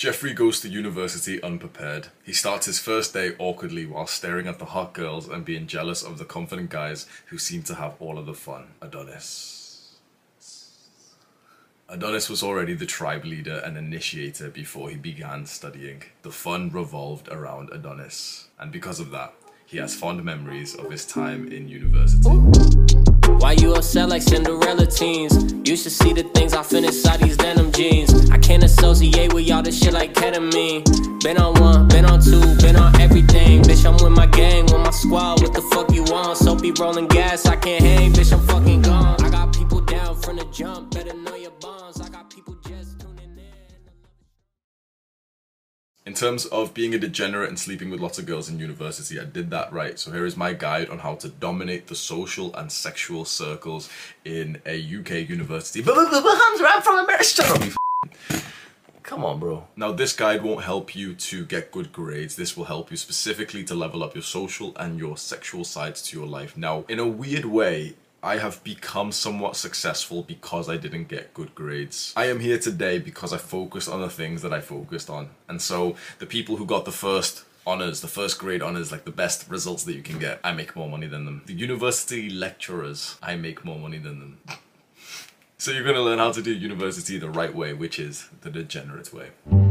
[0.00, 2.08] Jeffrey goes to university unprepared.
[2.24, 6.02] He starts his first day awkwardly while staring at the hot girls and being jealous
[6.02, 8.68] of the confident guys who seem to have all of the fun.
[8.80, 9.98] Adonis.
[11.86, 16.04] Adonis was already the tribe leader and initiator before he began studying.
[16.22, 19.34] The fun revolved around Adonis, and because of that,
[19.70, 22.28] he has fond memories of his time in university.
[23.38, 25.54] Why you upset like Cinderella teens?
[25.64, 28.30] You should see the things I fit inside these denim jeans.
[28.30, 30.82] I can't associate with y'all this shit like ketamine.
[31.22, 33.62] Been on one, been on two, been on everything.
[33.62, 35.40] Bitch, I'm with my gang, with my squad.
[35.40, 36.38] What the fuck you want?
[36.38, 38.12] So be rolling gas, I can't hang.
[38.12, 39.22] Bitch, I'm fucking gone.
[39.22, 40.90] I got people down from the jump.
[40.90, 42.00] Better know your bonds.
[42.00, 42.28] I got
[46.06, 49.24] In terms of being a degenerate and sleeping with lots of girls in university, I
[49.24, 49.98] did that right.
[49.98, 53.90] So here is my guide on how to dominate the social and sexual circles
[54.24, 55.82] in a UK university.
[55.82, 57.76] But I'm from America.
[59.02, 59.66] Come on, bro.
[59.76, 62.34] Now, this guide won't help you to get good grades.
[62.34, 66.18] This will help you specifically to level up your social and your sexual sides to
[66.18, 66.56] your life.
[66.56, 71.54] Now, in a weird way, I have become somewhat successful because I didn't get good
[71.54, 72.12] grades.
[72.16, 75.30] I am here today because I focused on the things that I focused on.
[75.48, 79.10] And so the people who got the first honors, the first grade honors, like the
[79.10, 81.42] best results that you can get, I make more money than them.
[81.46, 84.38] The university lecturers, I make more money than them.
[85.56, 89.14] So you're gonna learn how to do university the right way, which is the degenerate
[89.14, 89.69] way.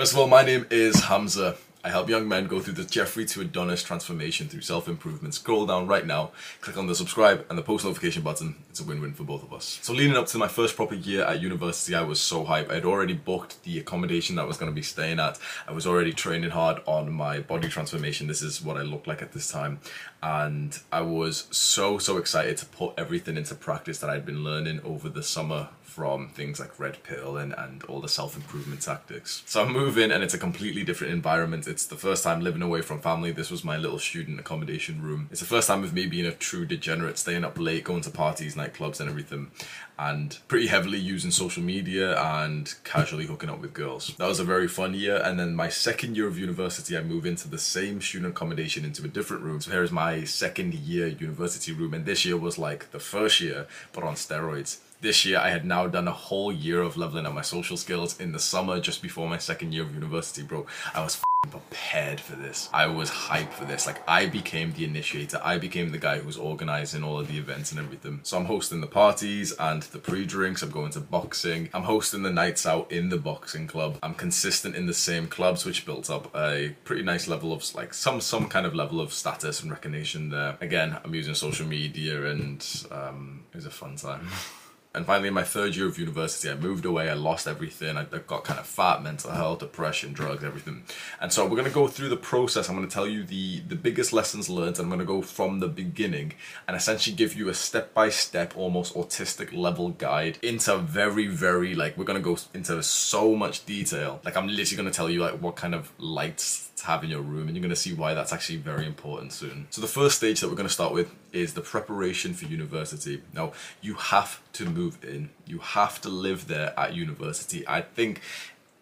[0.00, 1.58] First of all, my name is Hamza.
[1.84, 5.34] I help young men go through the Jeffrey to Adonis transformation through self improvement.
[5.34, 6.30] Scroll down right now,
[6.62, 8.54] click on the subscribe and the post notification button.
[8.70, 9.78] It's a win win for both of us.
[9.82, 12.70] So, leading up to my first proper year at university, I was so hyped.
[12.70, 15.38] I had already booked the accommodation that I was going to be staying at.
[15.68, 18.26] I was already training hard on my body transformation.
[18.26, 19.80] This is what I looked like at this time.
[20.22, 24.80] And I was so, so excited to put everything into practice that I'd been learning
[24.82, 29.42] over the summer from things like Red Pill and, and all the self improvement tactics.
[29.44, 31.66] So I move in and it's a completely different environment.
[31.66, 33.32] It's the first time living away from family.
[33.32, 35.28] This was my little student accommodation room.
[35.30, 38.10] It's the first time of me being a true degenerate, staying up late, going to
[38.10, 39.50] parties, nightclubs, and everything,
[39.98, 44.14] and pretty heavily using social media and casually hooking up with girls.
[44.16, 45.20] That was a very fun year.
[45.24, 49.04] And then my second year of university, I move into the same student accommodation into
[49.04, 49.60] a different room.
[49.60, 51.94] So here is my second year university room.
[51.94, 55.64] And this year was like the first year, but on steroids this year I had
[55.64, 59.02] now done a whole year of leveling up my social skills in the summer just
[59.02, 60.66] before my second year of university, bro.
[60.94, 62.68] I was prepared for this.
[62.72, 63.86] I was hyped for this.
[63.86, 65.40] Like I became the initiator.
[65.42, 68.20] I became the guy who's organizing all of the events and everything.
[68.24, 70.62] So I'm hosting the parties and the pre-drinks.
[70.62, 71.70] I'm going to boxing.
[71.72, 73.98] I'm hosting the nights out in the boxing club.
[74.02, 77.94] I'm consistent in the same clubs, which built up a pretty nice level of like
[77.94, 80.58] some some kind of level of status and recognition there.
[80.60, 84.28] Again, I'm using social media and um, it was a fun time.
[84.92, 87.08] And finally, in my third year of university, I moved away.
[87.08, 87.96] I lost everything.
[87.96, 90.82] I got kind of fat, mental health, depression, drugs, everything.
[91.20, 92.68] And so we're going to go through the process.
[92.68, 94.78] I'm going to tell you the, the biggest lessons learned.
[94.78, 96.34] And I'm going to go from the beginning
[96.66, 101.74] and essentially give you a step by step, almost autistic level guide into very, very
[101.74, 104.20] like, we're going to go into so much detail.
[104.24, 107.10] Like, I'm literally going to tell you like what kind of lights to have in
[107.10, 109.66] your room and you're going to see why that's actually very important soon.
[109.70, 113.22] So the first stage that we're going to start with is the preparation for university.
[113.32, 115.30] Now, you have to move in.
[115.46, 117.66] You have to live there at university.
[117.66, 118.20] I think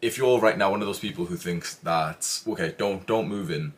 [0.00, 3.50] if you're right now one of those people who thinks that okay, don't don't move
[3.50, 3.72] in,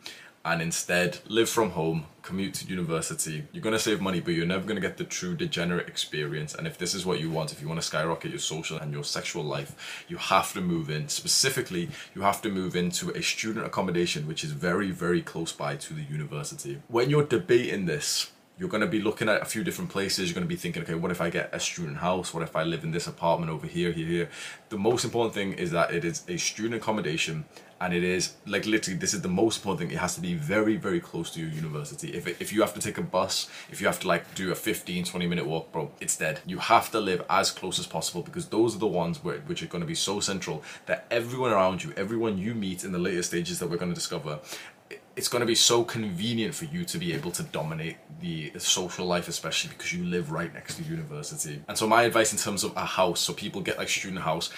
[0.45, 3.43] and instead live from home, commute to university.
[3.51, 6.53] You're going to save money, but you're never going to get the true degenerate experience.
[6.53, 8.93] And if this is what you want, if you want to skyrocket your social and
[8.93, 11.09] your sexual life, you have to move in.
[11.09, 15.75] Specifically, you have to move into a student accommodation, which is very, very close by
[15.77, 16.81] to the university.
[16.87, 20.29] When you're debating this, you're going to be looking at a few different places.
[20.29, 22.31] You're going to be thinking, okay, what if I get a student house?
[22.31, 24.29] What if I live in this apartment over here, here, here?
[24.69, 27.45] The most important thing is that it is a student accommodation
[27.81, 29.97] and it is like literally this is the most important thing.
[29.97, 32.09] It has to be very very close to your university.
[32.13, 34.55] If, if you have to take a bus if you have to like do a
[34.55, 36.39] 15 20 minute walk bro it's dead.
[36.45, 39.63] You have to live as close as possible because those are the ones where, which
[39.63, 42.99] are going to be so central that everyone around you everyone you meet in the
[42.99, 44.39] later stages that we're going to discover
[45.15, 49.05] it's going to be so convenient for you to be able to dominate the social
[49.05, 51.61] life, especially because you live right next to university.
[51.67, 54.51] And so, my advice in terms of a house, so people get like student house,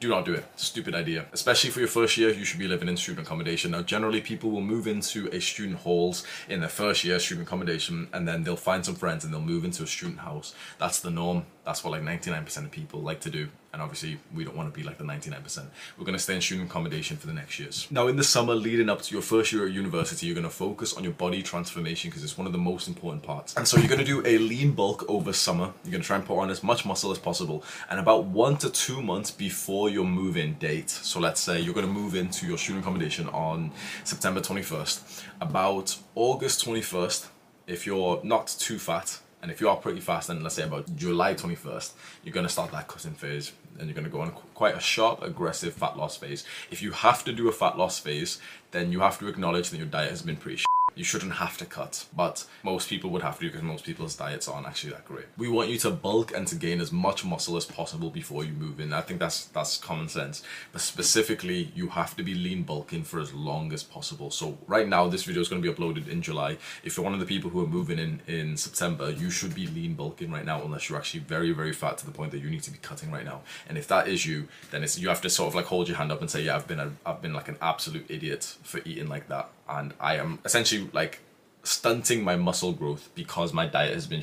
[0.00, 0.44] do not do it.
[0.56, 1.26] Stupid idea.
[1.32, 3.70] Especially for your first year, you should be living in student accommodation.
[3.70, 8.08] Now, generally, people will move into a student halls in their first year student accommodation,
[8.12, 10.54] and then they'll find some friends and they'll move into a student house.
[10.78, 11.44] That's the norm.
[11.64, 13.48] That's what like 99% of people like to do.
[13.72, 15.64] And obviously, we don't want to be like the 99%.
[15.96, 17.86] We're going to stay in student accommodation for the next years.
[17.90, 20.50] Now, in the summer leading up to your first year at university, you're going to
[20.50, 23.54] focus on your body transformation because it's one of the most important parts.
[23.56, 25.72] And so, you're going to do a lean bulk over summer.
[25.84, 27.62] You're going to try and put on as much muscle as possible.
[27.88, 31.74] And about one to two months before your move in date, so let's say you're
[31.74, 33.70] going to move into your student accommodation on
[34.02, 37.28] September 21st, about August 21st,
[37.68, 40.94] if you're not too fat, and if you are pretty fast, then let's say about
[40.96, 41.92] July 21st,
[42.24, 44.80] you're going to start that cutting phase and you're going to go on quite a
[44.80, 46.44] sharp, aggressive fat loss phase.
[46.70, 48.40] If you have to do a fat loss phase,
[48.72, 50.62] then you have to acknowledge that your diet has been pretty
[51.00, 54.46] you shouldn't have to cut, but most people would have to because most people's diets
[54.46, 55.24] aren't actually that great.
[55.38, 58.52] We want you to bulk and to gain as much muscle as possible before you
[58.52, 58.92] move in.
[58.92, 60.42] I think that's that's common sense.
[60.72, 64.30] But specifically, you have to be lean bulking for as long as possible.
[64.30, 66.58] So right now, this video is going to be uploaded in July.
[66.84, 69.68] If you're one of the people who are moving in in September, you should be
[69.68, 72.50] lean bulking right now, unless you're actually very very fat to the point that you
[72.50, 73.40] need to be cutting right now.
[73.70, 75.96] And if that is you, then it's you have to sort of like hold your
[75.96, 78.82] hand up and say, yeah, I've been a, I've been like an absolute idiot for
[78.84, 81.20] eating like that and I am essentially like
[81.62, 84.22] stunting my muscle growth because my diet has been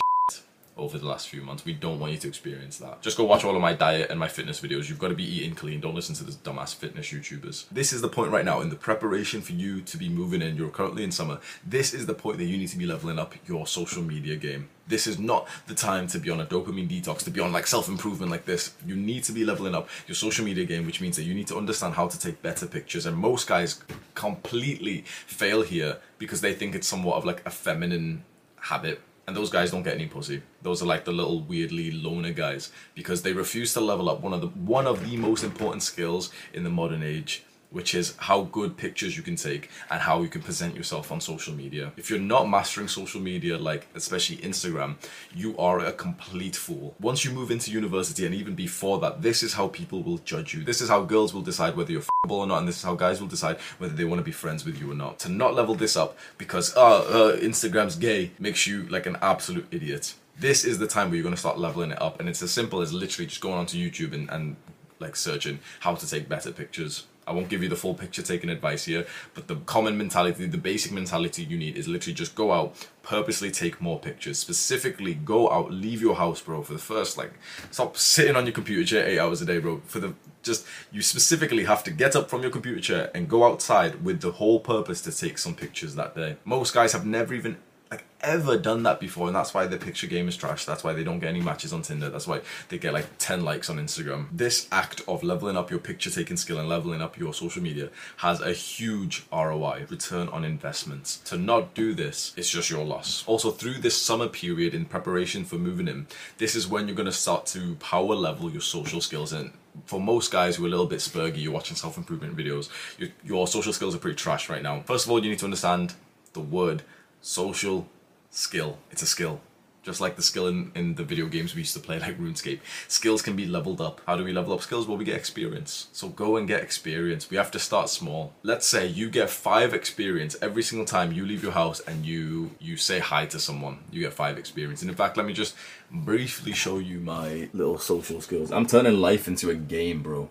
[0.78, 1.66] over the last few months.
[1.66, 3.02] We don't want you to experience that.
[3.02, 4.90] Just go watch all of my diet and my fitness videos.
[4.90, 5.82] You've got to be eating clean.
[5.82, 7.66] Don't listen to this dumbass fitness YouTubers.
[7.72, 10.56] This is the point right now in the preparation for you to be moving in.
[10.56, 11.40] You're currently in summer.
[11.66, 14.70] This is the point that you need to be leveling up your social media game.
[14.88, 17.68] This is not the time to be on a dopamine detox, to be on like
[17.68, 18.74] self improvement like this.
[18.86, 21.48] You need to be leveling up your social media game, which means that you need
[21.48, 23.06] to understand how to take better pictures.
[23.06, 23.82] And most guys
[24.16, 28.24] completely fail here because they think it's somewhat of like a feminine
[28.62, 30.42] habit and those guys don't get any pussy.
[30.62, 34.34] Those are like the little weirdly loner guys because they refuse to level up one
[34.34, 38.44] of the one of the most important skills in the modern age which is how
[38.44, 41.92] good pictures you can take and how you can present yourself on social media.
[41.98, 44.96] If you're not mastering social media, like especially Instagram,
[45.36, 46.96] you are a complete fool.
[47.00, 50.54] Once you move into university and even before that, this is how people will judge
[50.54, 50.64] you.
[50.64, 52.96] This is how girls will decide whether you're f***able or not, and this is how
[52.96, 55.19] guys will decide whether they want to be friends with you or not.
[55.19, 59.68] To not level this up because uh, uh, Instagram's gay makes you like an absolute
[59.72, 60.14] idiot.
[60.40, 62.52] This is the time where you're going to start leveling it up, and it's as
[62.52, 64.56] simple as literally just going onto YouTube and, and
[65.00, 68.50] like searching how to take better pictures I won't give you the full picture taking
[68.50, 72.54] advice here, but the common mentality, the basic mentality you need is literally just go
[72.54, 74.40] out, purposely take more pictures.
[74.40, 77.34] Specifically, go out, leave your house, bro, for the first, like,
[77.69, 79.81] stop sitting on your computer chair eight hours a day, bro.
[79.86, 83.44] For the, just, you specifically have to get up from your computer chair and go
[83.44, 86.38] outside with the whole purpose to take some pictures that day.
[86.46, 87.57] Most guys have never even
[87.92, 90.66] like ever done that before and that's why the picture game is trash.
[90.66, 92.10] That's why they don't get any matches on tinder.
[92.10, 94.28] That's why they get like 10 likes on instagram.
[94.32, 97.90] This act of leveling up your picture taking skill and leveling up your social media
[98.18, 101.20] has a huge roi return on investment.
[101.26, 103.24] To not do this it's just your loss.
[103.28, 107.06] Also through this summer period in preparation for moving in this is when you're going
[107.06, 109.34] to start to power level your social skills.
[109.34, 109.52] And
[109.86, 113.48] for most guys who are a little bit spurgy, you're watching self-improvement videos, your, your
[113.48, 114.82] social skills are pretty trash right now.
[114.82, 115.94] First of all, you need to understand
[116.34, 116.84] the word
[117.21, 117.88] social
[118.30, 118.78] skill.
[118.92, 119.42] It's a skill.
[119.83, 122.59] Just like the skill in, in the video games we used to play, like RuneScape.
[122.90, 124.02] Skills can be leveled up.
[124.06, 124.86] How do we level up skills?
[124.86, 125.88] Well, we get experience.
[125.94, 127.30] So go and get experience.
[127.30, 128.33] We have to start small.
[128.44, 132.52] Let's say you get five experience every single time you leave your house and you
[132.59, 133.80] you say hi to someone.
[133.90, 134.81] You get five experience.
[134.81, 135.56] And in fact, let me just
[135.90, 138.52] briefly show you my little social skills.
[138.52, 140.30] I'm turning life into a game, bro.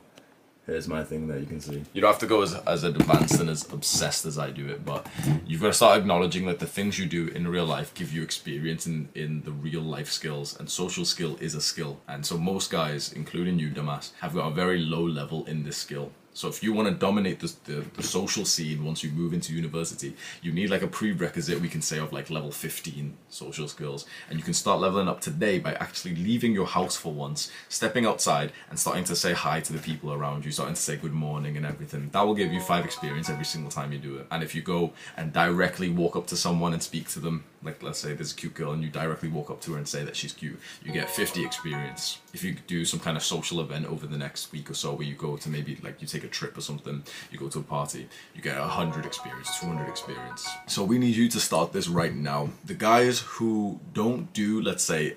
[0.66, 1.84] Here's my thing that you can see.
[1.92, 4.84] You don't have to go as, as advanced and as obsessed as I do it,
[4.84, 5.06] but
[5.46, 8.24] you've got to start acknowledging that the things you do in real life give you
[8.24, 12.00] experience in, in the real life skills, and social skill is a skill.
[12.08, 15.76] And so most guys, including you, Damas, have got a very low level in this
[15.76, 16.10] skill.
[16.36, 19.54] So if you want to dominate the, the, the, social scene once you move into
[19.54, 24.04] university, you need like a prerequisite we can say of like level 15 social skills.
[24.28, 28.04] And you can start leveling up today by actually leaving your house for once, stepping
[28.04, 31.14] outside and starting to say hi to the people around you, starting to say good
[31.14, 32.10] morning and everything.
[32.12, 34.26] That will give you five experience every single time you do it.
[34.30, 37.82] And if you go and directly walk up to someone and speak to them, like
[37.82, 40.04] let's say there's a cute girl and you directly walk up to her and say
[40.04, 42.18] that she's cute, you get 50 experience.
[42.32, 45.06] If you do some kind of social event over the next week or so where
[45.06, 47.62] you go to maybe like you take a trip or something, you go to a
[47.62, 50.46] party, you get 100 experience, 200 experience.
[50.66, 52.50] So we need you to start this right now.
[52.64, 55.16] The guys who don't do, let's say,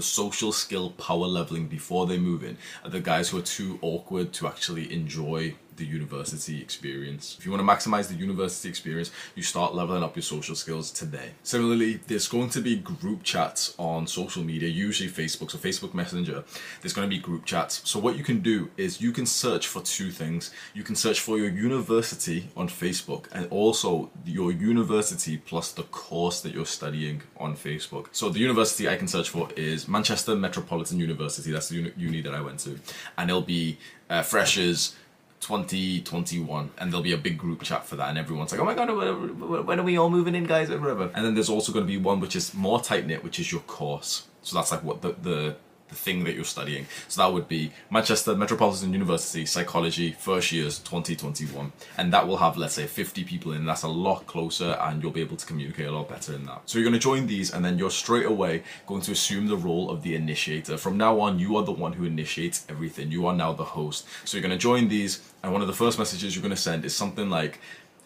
[0.00, 3.78] the social skill power leveling before they move in are the guys who are too
[3.82, 7.36] awkward to actually enjoy the university experience.
[7.38, 10.90] If you want to maximize the university experience, you start leveling up your social skills
[10.90, 11.30] today.
[11.42, 16.44] Similarly, there's going to be group chats on social media, usually Facebook, so Facebook Messenger.
[16.82, 17.80] There's going to be group chats.
[17.88, 20.50] So what you can do is you can search for two things.
[20.74, 26.42] You can search for your university on Facebook and also your university plus the course
[26.42, 28.08] that you're studying on Facebook.
[28.12, 31.50] So the university I can search for is Manchester Metropolitan University.
[31.50, 32.78] That's the uni, uni that I went to.
[33.18, 33.78] And it'll be
[34.08, 34.96] uh, freshers,
[35.40, 38.74] 2021 and there'll be a big group chat for that and everyone's like oh my
[38.74, 41.90] god when are we all moving in guys whatever and then there's also going to
[41.90, 45.00] be one which is more tight knit which is your course so that's like what
[45.00, 45.56] the, the
[45.90, 46.86] the thing that you're studying.
[47.08, 51.72] So that would be Manchester Metropolitan University Psychology First Years 2021.
[51.98, 53.66] And that will have, let's say, 50 people in.
[53.66, 56.62] That's a lot closer and you'll be able to communicate a lot better in that.
[56.66, 59.56] So you're going to join these and then you're straight away going to assume the
[59.56, 60.78] role of the initiator.
[60.78, 63.10] From now on, you are the one who initiates everything.
[63.10, 64.06] You are now the host.
[64.24, 66.56] So you're going to join these and one of the first messages you're going to
[66.60, 67.60] send is something like,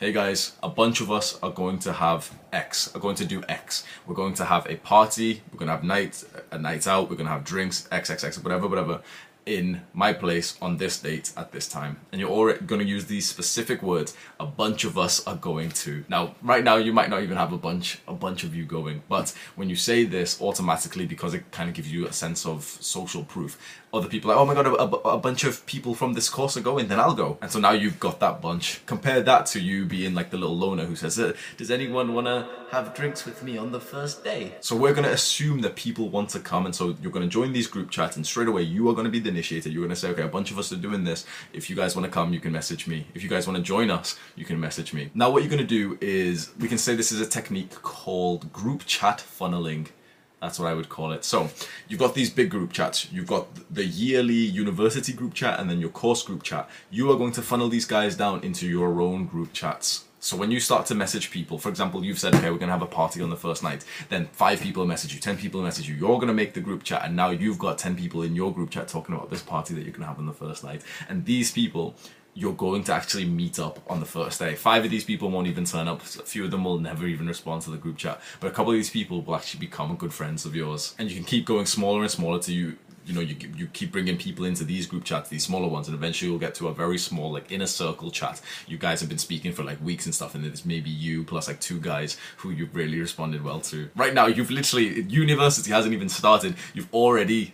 [0.04, 3.42] hey guys, a bunch of us are going to have X, are going to do
[3.48, 3.86] X.
[4.06, 7.16] We're going to have a party, we're going to have night, a night out, we're
[7.16, 9.00] going to have drinks, X, X, X, whatever, whatever
[9.46, 11.98] in my place on this date at this time.
[12.12, 14.16] And you're already going to use these specific words.
[14.40, 16.04] A bunch of us are going to.
[16.08, 19.02] Now, right now, you might not even have a bunch, a bunch of you going.
[19.08, 22.64] But when you say this automatically, because it kind of gives you a sense of
[22.64, 23.58] social proof,
[23.94, 26.60] other people like, oh my god, a, a, bunch of people from this course are
[26.60, 27.38] going, then I'll go.
[27.40, 28.84] And so now you've got that bunch.
[28.86, 32.26] Compare that to you being like the little loner who says, uh, does anyone want
[32.26, 34.54] to have drinks with me on the first day?
[34.60, 36.66] So we're going to assume that people want to come.
[36.66, 39.04] And so you're going to join these group chats and straight away you are going
[39.04, 39.68] to be the initiator.
[39.68, 41.24] You're going to say, okay, a bunch of us are doing this.
[41.52, 43.06] If you guys want to come, you can message me.
[43.14, 45.10] If you guys want to join us, you can message me.
[45.14, 48.52] Now what you're going to do is, we can say this is a technique called
[48.52, 49.88] group chat funneling.
[50.44, 51.24] That's what I would call it.
[51.24, 51.48] So
[51.88, 53.10] you've got these big group chats.
[53.10, 56.68] You've got the yearly university group chat and then your course group chat.
[56.90, 60.04] You are going to funnel these guys down into your own group chats.
[60.20, 62.74] So when you start to message people, for example, you've said, okay, we're going to
[62.74, 63.86] have a party on the first night.
[64.10, 65.94] Then five people message you, 10 people message you.
[65.94, 67.06] You're going to make the group chat.
[67.06, 69.82] And now you've got 10 people in your group chat talking about this party that
[69.82, 70.82] you're going to have on the first night.
[71.08, 71.94] And these people
[72.34, 74.54] you're going to actually meet up on the first day.
[74.54, 76.02] Five of these people won't even turn up.
[76.02, 78.20] A few of them will never even respond to the group chat.
[78.40, 80.94] But a couple of these people will actually become good friends of yours.
[80.98, 82.76] And you can keep going smaller and smaller to you.
[83.06, 85.94] You know, you, you keep bringing people into these group chats, these smaller ones, and
[85.94, 88.40] eventually you'll get to a very small, like, inner circle chat.
[88.66, 91.46] You guys have been speaking for like weeks and stuff, and it's maybe you plus
[91.46, 93.90] like two guys who you've really responded well to.
[93.94, 96.56] Right now, you've literally, university hasn't even started.
[96.72, 97.52] You've already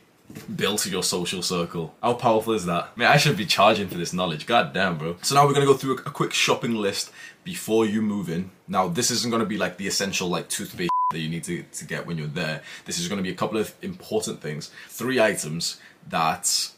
[0.56, 1.94] built your social circle.
[2.02, 2.90] How powerful is that?
[2.94, 4.46] I mean, I should be charging for this knowledge.
[4.46, 5.16] God damn, bro.
[5.22, 7.10] So now we're gonna go through a, a quick shopping list
[7.44, 8.50] before you move in.
[8.68, 11.84] Now, this isn't gonna be like the essential like toothpaste that you need to, to
[11.84, 12.62] get when you're there.
[12.84, 14.70] This is gonna be a couple of important things.
[14.88, 16.70] Three items that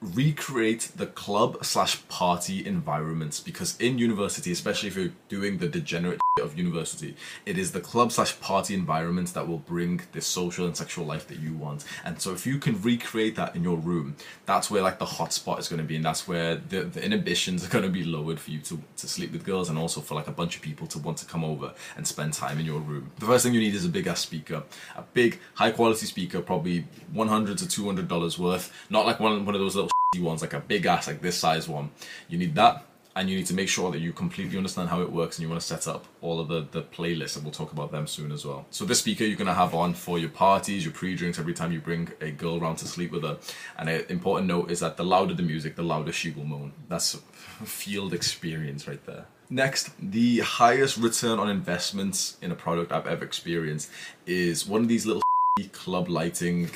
[0.00, 6.18] recreate the club slash party environments because in university especially if you're doing the degenerate
[6.38, 7.16] of university.
[7.44, 11.26] It is the club slash party environments that will bring the social and sexual life
[11.26, 11.84] that you want.
[12.04, 14.14] And so if you can recreate that in your room
[14.46, 17.64] that's where like the hotspot is going to be and that's where the, the inhibitions
[17.64, 20.14] are going to be lowered for you to, to sleep with girls and also for
[20.14, 22.80] like a bunch of people to want to come over and spend time in your
[22.80, 23.10] room.
[23.18, 24.62] The first thing you need is a big ass speaker.
[24.96, 28.72] A big high quality speaker probably 100 to 200 dollars worth.
[28.88, 31.68] Not like one, one of those little ones, like a big ass, like this size
[31.68, 31.90] one.
[32.28, 35.10] You need that, and you need to make sure that you completely understand how it
[35.10, 37.72] works and you want to set up all of the, the playlists, and we'll talk
[37.72, 38.66] about them soon as well.
[38.70, 41.72] So this speaker you're going to have on for your parties, your pre-drinks, every time
[41.72, 43.38] you bring a girl around to sleep with her.
[43.78, 46.72] And an important note is that the louder the music, the louder she will moan.
[46.88, 47.20] That's
[47.64, 49.26] field experience right there.
[49.52, 53.90] Next, the highest return on investments in a product I've ever experienced
[54.24, 55.22] is one of these little
[55.72, 56.70] club lighting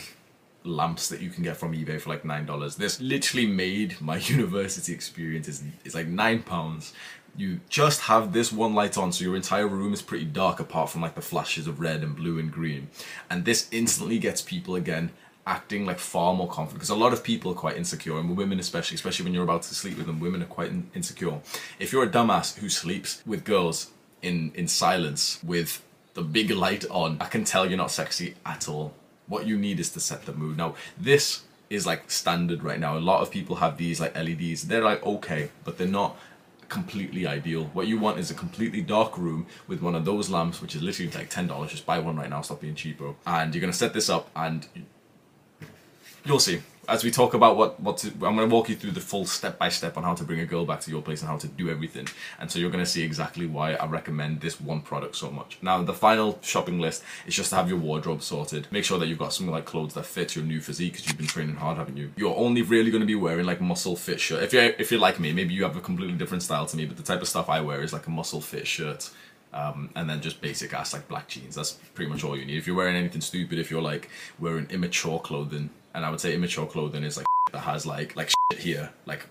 [0.64, 2.76] lamps that you can get from eBay for like nine dollars.
[2.76, 6.92] This literally made my university experience is it's like nine pounds.
[7.36, 10.88] You just have this one light on, so your entire room is pretty dark apart
[10.90, 12.88] from like the flashes of red and blue and green.
[13.28, 15.10] And this instantly gets people again
[15.46, 18.58] acting like far more confident because a lot of people are quite insecure and women
[18.58, 21.38] especially especially when you're about to sleep with them women are quite in- insecure
[21.78, 23.90] if you're a dumbass who sleeps with girls
[24.22, 28.68] in in silence with the big light on i can tell you're not sexy at
[28.68, 28.94] all
[29.26, 32.96] what you need is to set the mood now this is like standard right now
[32.96, 36.16] a lot of people have these like leds they're like okay but they're not
[36.68, 37.64] completely ideal.
[37.72, 40.82] What you want is a completely dark room with one of those lamps, which is
[40.82, 41.70] literally like ten dollars.
[41.70, 42.40] Just buy one right now.
[42.42, 43.16] Stop being cheap, bro.
[43.26, 44.66] And you're gonna set this up, and
[46.24, 48.92] you'll see as we talk about what what to, I'm going to walk you through
[48.92, 51.20] the full step by step on how to bring a girl back to your place
[51.20, 52.08] and how to do everything.
[52.38, 55.58] And so you're going to see exactly why I recommend this one product so much.
[55.62, 58.66] Now the final shopping list is just to have your wardrobe sorted.
[58.70, 61.18] Make sure that you've got something like clothes that fit your new physique because you've
[61.18, 62.10] been training hard, haven't you?
[62.16, 64.42] You're only really going to be wearing like muscle fit shirt.
[64.42, 66.86] If you're if you're like me, maybe you have a completely different style to me,
[66.86, 69.10] but the type of stuff I wear is like a muscle fit shirt.
[69.52, 71.54] Um, and then just basic ass like black jeans.
[71.54, 72.58] That's pretty much all you need.
[72.58, 74.10] If you're wearing anything stupid, if you're like
[74.40, 78.30] wearing immature clothing, and I would say immature clothing is like that has like like
[78.30, 79.26] shit here, like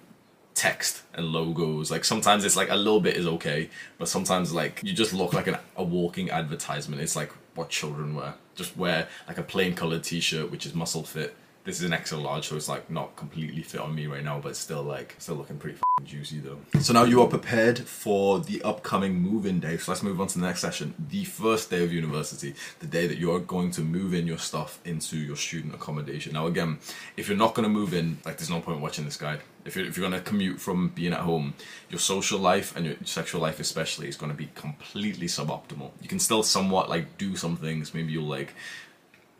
[0.53, 1.91] text and logos.
[1.91, 5.33] Like sometimes it's like a little bit is okay, but sometimes like you just look
[5.33, 7.01] like an, a walking advertisement.
[7.01, 8.35] It's like what children wear.
[8.55, 12.17] Just wear like a plain colored t-shirt which is muscle fit this is an XL
[12.17, 15.35] large, so it's like not completely fit on me right now, but still like still
[15.35, 16.57] looking pretty juicy though.
[16.81, 19.77] So now you are prepared for the upcoming move-in day.
[19.77, 20.93] So let's move on to the next session.
[21.09, 24.37] The first day of university, the day that you are going to move in your
[24.37, 26.33] stuff into your student accommodation.
[26.33, 26.79] Now again,
[27.15, 29.41] if you're not going to move in, like there's no point watching this guide.
[29.65, 31.53] If you're, if you're going to commute from being at home,
[31.89, 35.91] your social life and your sexual life especially is going to be completely suboptimal.
[36.01, 37.93] You can still somewhat like do some things.
[37.93, 38.53] Maybe you'll like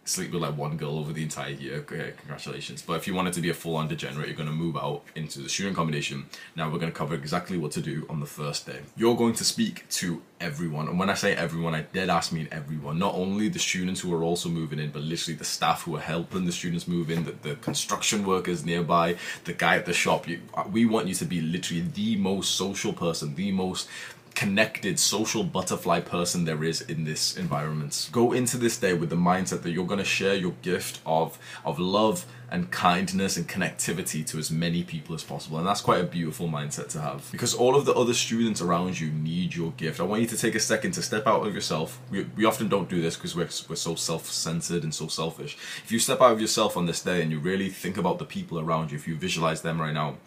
[0.05, 1.75] sleep with like one girl over the entire year.
[1.77, 2.81] Okay, congratulations.
[2.81, 5.03] But if you wanted to be a full on degenerate, you're going to move out
[5.15, 6.25] into the student accommodation.
[6.55, 8.81] Now we're going to cover exactly what to do on the first day.
[8.97, 10.87] You're going to speak to everyone.
[10.89, 12.99] And when I say everyone, I dead ask mean everyone.
[12.99, 16.01] Not only the students who are also moving in, but literally the staff who are
[16.01, 20.27] helping the students move in, the, the construction workers nearby, the guy at the shop.
[20.27, 20.41] You,
[20.71, 23.87] we want you to be literally the most social person, the most
[24.35, 28.09] connected social butterfly person there is in this environment.
[28.11, 31.37] Go into this day with the mindset that you're going to share your gift of
[31.65, 35.57] of love and kindness and connectivity to as many people as possible.
[35.57, 38.99] And that's quite a beautiful mindset to have because all of the other students around
[38.99, 39.99] you need your gift.
[39.99, 41.99] I want you to take a second to step out of yourself.
[42.11, 45.57] We, we often don't do this because we're, we're so self centered and so selfish.
[45.83, 48.25] If you step out of yourself on this day and you really think about the
[48.25, 50.17] people around you, if you visualize them right now,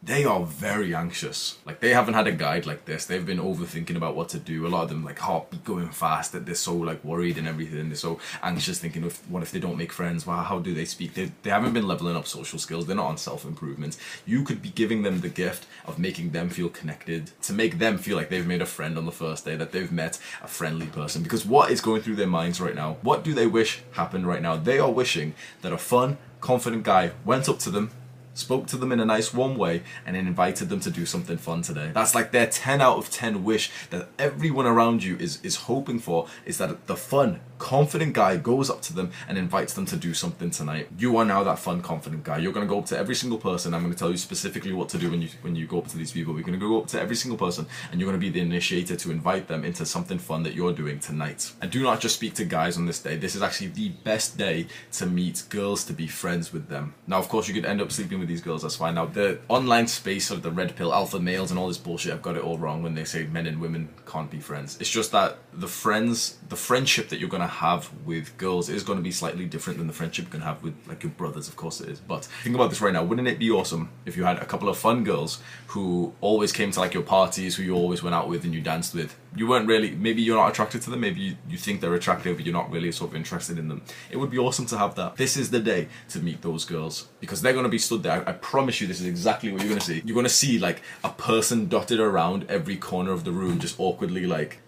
[0.00, 1.58] they are very anxious.
[1.66, 3.04] Like they haven't had a guide like this.
[3.04, 4.64] They've been overthinking about what to do.
[4.64, 6.32] A lot of them like oh, heartbeat going fast.
[6.32, 7.88] That they're so like worried and everything.
[7.88, 10.24] They're so anxious, thinking of what if they don't make friends?
[10.24, 11.14] Well, how do they speak?
[11.14, 12.86] They they haven't been leveling up social skills.
[12.86, 13.96] They're not on self improvement.
[14.24, 17.98] You could be giving them the gift of making them feel connected, to make them
[17.98, 20.86] feel like they've made a friend on the first day, that they've met a friendly
[20.86, 21.24] person.
[21.24, 22.98] Because what is going through their minds right now?
[23.02, 24.54] What do they wish happened right now?
[24.54, 27.90] They are wishing that a fun, confident guy went up to them
[28.38, 31.36] spoke to them in a nice warm way, and then invited them to do something
[31.36, 31.90] fun today.
[31.92, 35.98] That's like their 10 out of 10 wish that everyone around you is, is hoping
[35.98, 39.96] for is that the fun, confident guy goes up to them and invites them to
[39.96, 40.88] do something tonight.
[40.98, 42.38] You are now that fun, confident guy.
[42.38, 43.74] You're gonna go up to every single person.
[43.74, 45.96] I'm gonna tell you specifically what to do when you when you go up to
[45.96, 46.34] these people.
[46.34, 49.10] We're gonna go up to every single person and you're gonna be the initiator to
[49.10, 51.52] invite them into something fun that you're doing tonight.
[51.60, 53.16] And do not just speak to guys on this day.
[53.16, 56.94] This is actually the best day to meet girls to be friends with them.
[57.06, 58.62] Now, of course, you could end up sleeping with these girls.
[58.62, 58.94] That's fine.
[58.94, 62.12] Now, the online space of the red pill, alpha males, and all this bullshit.
[62.12, 64.76] I've got it all wrong when they say men and women can't be friends.
[64.80, 68.98] It's just that the friends, the friendship that you're gonna have with girls is going
[68.98, 71.56] to be slightly different than the friendship you can have with like your brothers of
[71.56, 72.00] course it is.
[72.00, 74.68] But think about this right now wouldn't it be awesome if you had a couple
[74.68, 78.28] of fun girls who always came to like your parties who you always went out
[78.28, 79.16] with and you danced with?
[79.36, 82.36] You weren't really maybe you're not attracted to them maybe you, you think they're attractive
[82.36, 83.82] but you're not really sort of interested in them.
[84.10, 85.16] It would be awesome to have that.
[85.16, 88.24] This is the day to meet those girls because they're going to be stood there.
[88.26, 90.02] I, I promise you this is exactly what you're going to see.
[90.04, 93.78] You're going to see like a person dotted around every corner of the room just
[93.78, 94.60] awkwardly like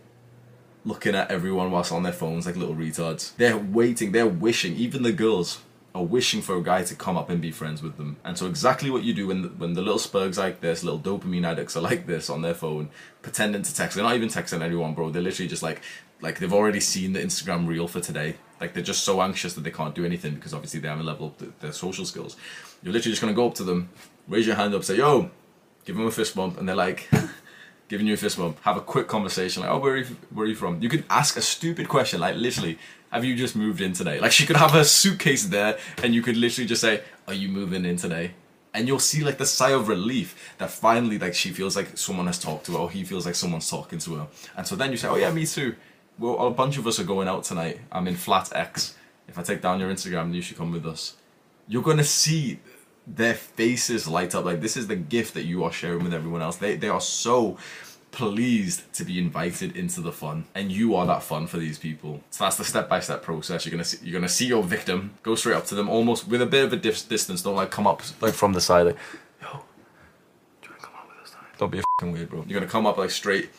[0.85, 3.37] looking at everyone whilst on their phones like little retards.
[3.37, 5.61] They're waiting, they're wishing, even the girls
[5.95, 8.17] are wishing for a guy to come up and be friends with them.
[8.25, 11.01] And so exactly what you do when the, when the little spurgs like this, little
[11.01, 12.91] dopamine addicts are like this on their phone,
[13.23, 13.97] pretending to text.
[13.97, 15.11] They're not even texting anyone, bro.
[15.11, 15.83] They're literally just like
[16.23, 18.37] like they've already seen the Instagram reel for today.
[18.61, 21.43] Like they're just so anxious that they can't do anything because obviously they haven't leveled
[21.43, 22.37] up their social skills.
[22.83, 23.89] You're literally just gonna go up to them,
[24.29, 25.31] raise your hand up, say yo,
[25.85, 27.09] give them a fist bump, and they're like.
[27.91, 30.47] giving you a fist bump, have a quick conversation, like, oh, where are you, where
[30.47, 30.81] are you from?
[30.81, 32.79] You could ask a stupid question, like literally,
[33.11, 34.19] have you just moved in today?
[34.19, 37.49] Like she could have her suitcase there, and you could literally just say, are you
[37.49, 38.31] moving in today?
[38.73, 42.27] And you'll see like the sigh of relief that finally like she feels like someone
[42.29, 44.29] has talked to her, or he feels like someone's talking to her.
[44.57, 45.75] And so then you say, oh yeah, me too.
[46.19, 47.81] Well, a bunch of us are going out tonight.
[47.91, 48.95] I'm in flat X
[49.31, 51.15] if I take down your Instagram, you should come with us.
[51.69, 52.59] You're gonna see
[53.07, 54.45] their faces light up.
[54.45, 56.57] Like this is the gift that you are sharing with everyone else.
[56.57, 57.57] They they are so
[58.13, 62.21] pleased to be invited into the fun and you are that fun for these people.
[62.31, 63.65] So that's the step-by-step process.
[63.65, 66.43] You're gonna see you're gonna see your victim go straight up to them almost with
[66.43, 67.43] a bit of a distance.
[67.43, 68.97] Don't like come up like from the side like
[69.41, 69.63] yo
[70.63, 72.45] do you wanna come up with us don't be a fucking weird bro.
[72.47, 73.51] You're gonna come up like straight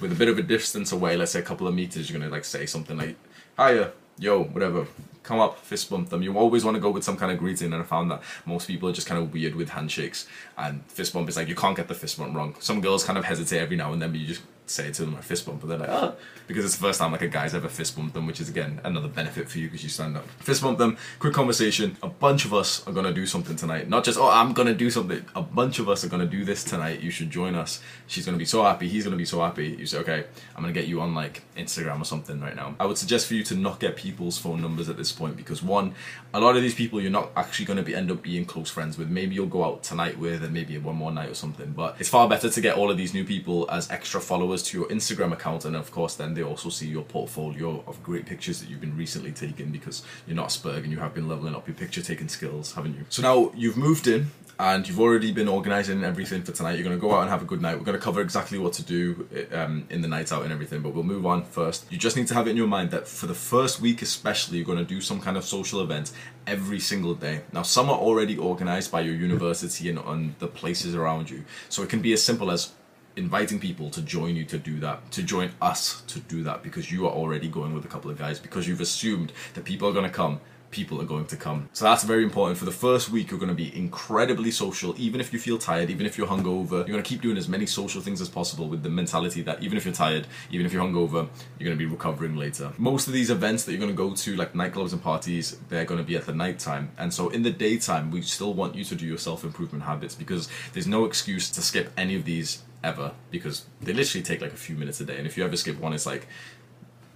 [0.00, 2.10] with a bit of a distance away let's say a couple of meters.
[2.10, 3.16] You're gonna like say something like
[3.56, 4.86] hiya yo whatever
[5.22, 6.22] come up, fist bump them.
[6.22, 8.66] You always want to go with some kind of greeting, and I found that most
[8.66, 10.26] people are just kind of weird with handshakes.
[10.56, 12.54] And fist bump is like you can't get the fist bump wrong.
[12.60, 15.14] Some girls kind of hesitate every now and then, but you just say to them
[15.14, 16.14] a fist bump, but they're like, oh,
[16.46, 18.80] because it's the first time like a guy's ever fist bumped them, which is again
[18.84, 20.28] another benefit for you because you stand up.
[20.40, 21.96] Fist bump them, quick conversation.
[22.02, 23.88] A bunch of us are gonna do something tonight.
[23.88, 25.24] Not just oh I'm gonna do something.
[25.34, 27.00] A bunch of us are gonna do this tonight.
[27.00, 27.80] You should join us.
[28.06, 28.88] She's gonna be so happy.
[28.88, 29.68] He's gonna be so happy.
[29.68, 30.24] You say okay,
[30.56, 32.74] I'm gonna get you on like Instagram or something right now.
[32.80, 35.62] I would suggest for you to not get people's phone numbers at this point because
[35.62, 35.94] one,
[36.34, 38.98] a lot of these people you're not actually gonna be end up being close friends
[38.98, 39.08] with.
[39.08, 41.72] Maybe you'll go out tonight with and maybe one more night or something.
[41.72, 44.78] But it's far better to get all of these new people as extra followers to
[44.78, 48.60] your Instagram account and of course then they also see your portfolio of great pictures
[48.60, 51.66] that you've been recently taking because you're not Spurg and you have been leveling up
[51.66, 53.04] your picture taking skills, haven't you?
[53.08, 56.74] So now you've moved in and you've already been organising everything for tonight.
[56.74, 57.76] You're going to go out and have a good night.
[57.78, 60.82] We're going to cover exactly what to do um, in the night out and everything,
[60.82, 61.90] but we'll move on first.
[61.90, 64.58] You just need to have it in your mind that for the first week, especially,
[64.58, 66.12] you're going to do some kind of social event
[66.46, 67.40] every single day.
[67.52, 71.82] Now, some are already organised by your university and on the places around you, so
[71.82, 72.72] it can be as simple as
[73.16, 76.90] inviting people to join you to do that, to join us to do that, because
[76.90, 79.92] you are already going with a couple of guys, because you've assumed that people are
[79.92, 80.40] going to come
[80.72, 81.68] people are going to come.
[81.72, 82.58] So that's very important.
[82.58, 85.90] For the first week, you're going to be incredibly social, even if you feel tired,
[85.90, 86.70] even if you're hungover.
[86.70, 89.62] You're going to keep doing as many social things as possible with the mentality that
[89.62, 92.72] even if you're tired, even if you're hungover, you're going to be recovering later.
[92.78, 95.84] Most of these events that you're going to go to, like nightclubs and parties, they're
[95.84, 96.90] going to be at the night time.
[96.98, 100.14] And so in the daytime, we still want you to do your self improvement habits
[100.14, 104.52] because there's no excuse to skip any of these ever because they literally take like
[104.52, 105.16] a few minutes a day.
[105.16, 106.26] And if you ever skip one, it's like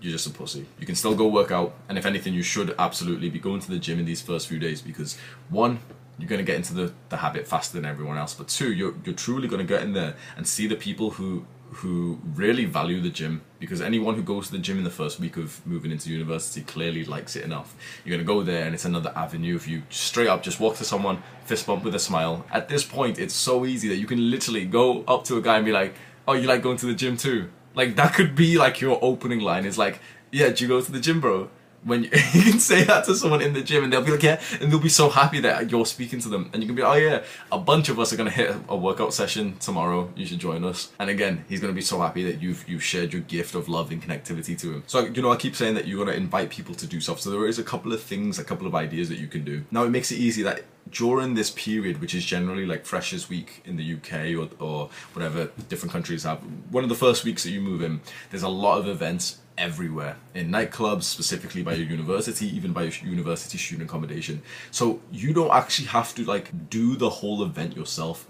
[0.00, 0.66] you're just a pussy.
[0.78, 3.70] You can still go work out, and if anything, you should absolutely be going to
[3.70, 5.80] the gym in these first few days because one,
[6.18, 8.94] you're going to get into the, the habit faster than everyone else, but two, you're,
[9.04, 13.00] you're truly going to get in there and see the people who who really value
[13.00, 15.90] the gym because anyone who goes to the gym in the first week of moving
[15.90, 17.74] into university clearly likes it enough.
[18.04, 20.84] You're gonna go there and it's another avenue if you straight up just walk to
[20.84, 22.46] someone, fist bump with a smile.
[22.50, 25.56] At this point, it's so easy that you can literally go up to a guy
[25.56, 25.94] and be like,
[26.26, 29.40] "Oh, you like going to the gym too?" Like that could be like your opening
[29.40, 29.66] line.
[29.66, 30.00] Is like,
[30.32, 31.50] "Yeah, do you go to the gym, bro?"
[31.86, 34.22] When you, you, can say that to someone in the gym and they'll be like
[34.22, 36.50] yeah and they'll be so happy that you're speaking to them.
[36.52, 39.14] And you can be oh yeah a bunch of us are to hit a workout
[39.14, 40.12] session tomorrow.
[40.16, 40.92] You should join us.
[40.98, 43.90] And again he's to be so happy that you've you've shared your gift of love
[43.90, 44.82] and connectivity to him.
[44.86, 47.20] So you know i keep saying that you're to invite people to do stuff.
[47.20, 49.64] So there is a couple of things a couple of ideas that you can do.
[49.70, 53.62] Now it makes it easy that during this period, which is generally like Freshers Week
[53.64, 56.38] in the UK or, or whatever different countries have,
[56.70, 60.16] one of the first weeks that you move in, there's a lot of events everywhere.
[60.34, 64.42] In nightclubs specifically by your university even by your university student accommodation.
[64.70, 68.26] So you don't actually have to like do the whole event yourself.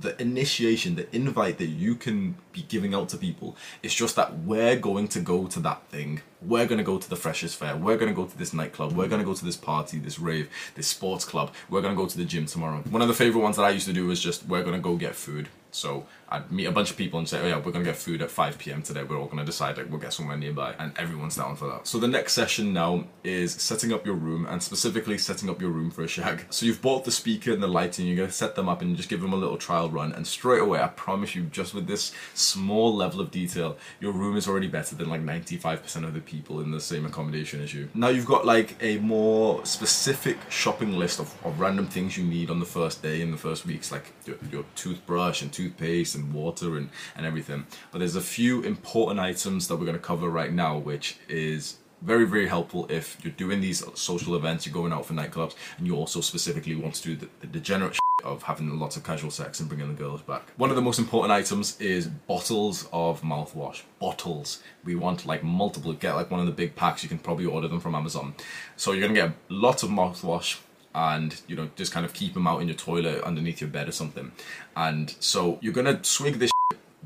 [0.00, 4.38] The initiation the invite that you can be giving out to people it's just that
[4.40, 6.20] we're going to go to that thing.
[6.40, 7.76] We're going to go to the freshers fair.
[7.76, 8.92] We're going to go to this nightclub.
[8.92, 11.52] We're going to go to this party this rave this sports club.
[11.68, 12.82] We're going to go to the gym tomorrow.
[12.90, 14.80] One of the favorite ones that i used to do was just we're going to
[14.80, 17.72] go get food so I'd meet a bunch of people and say, oh yeah, we're
[17.72, 18.82] gonna get food at 5 p.m.
[18.82, 19.02] today.
[19.02, 21.86] We're all gonna decide like we'll get somewhere nearby, and everyone's down for that.
[21.86, 25.70] So the next session now is setting up your room, and specifically setting up your
[25.70, 26.46] room for a shag.
[26.50, 28.06] So you've bought the speaker and the lighting.
[28.06, 30.60] You're gonna set them up and just give them a little trial run, and straight
[30.60, 34.68] away, I promise you, just with this small level of detail, your room is already
[34.68, 37.88] better than like 95% of the people in the same accommodation as you.
[37.94, 42.50] Now you've got like a more specific shopping list of, of random things you need
[42.50, 45.67] on the first day in the first weeks, like your, your toothbrush and toothpaste
[46.14, 47.66] and water and, and everything.
[47.92, 51.78] But there's a few important items that we're going to cover right now, which is
[52.02, 55.84] very very helpful if you're doing these social events you're going out for nightclubs and
[55.84, 59.60] you also specifically want to do the, the degenerate of having lots of casual sex
[59.60, 60.42] and bringing the girls back.
[60.56, 63.82] One of the most important items is bottles of mouthwash.
[64.00, 64.60] Bottles.
[64.84, 65.92] We want like multiple.
[65.92, 67.02] Get like one of the big packs.
[67.02, 68.34] You can probably order them from amazon.
[68.76, 70.58] So you're gonna get lots of mouthwash
[70.98, 73.88] and you know just kind of keep them out in your toilet underneath your bed
[73.88, 74.32] or something.
[74.76, 76.50] And so you're gonna swig this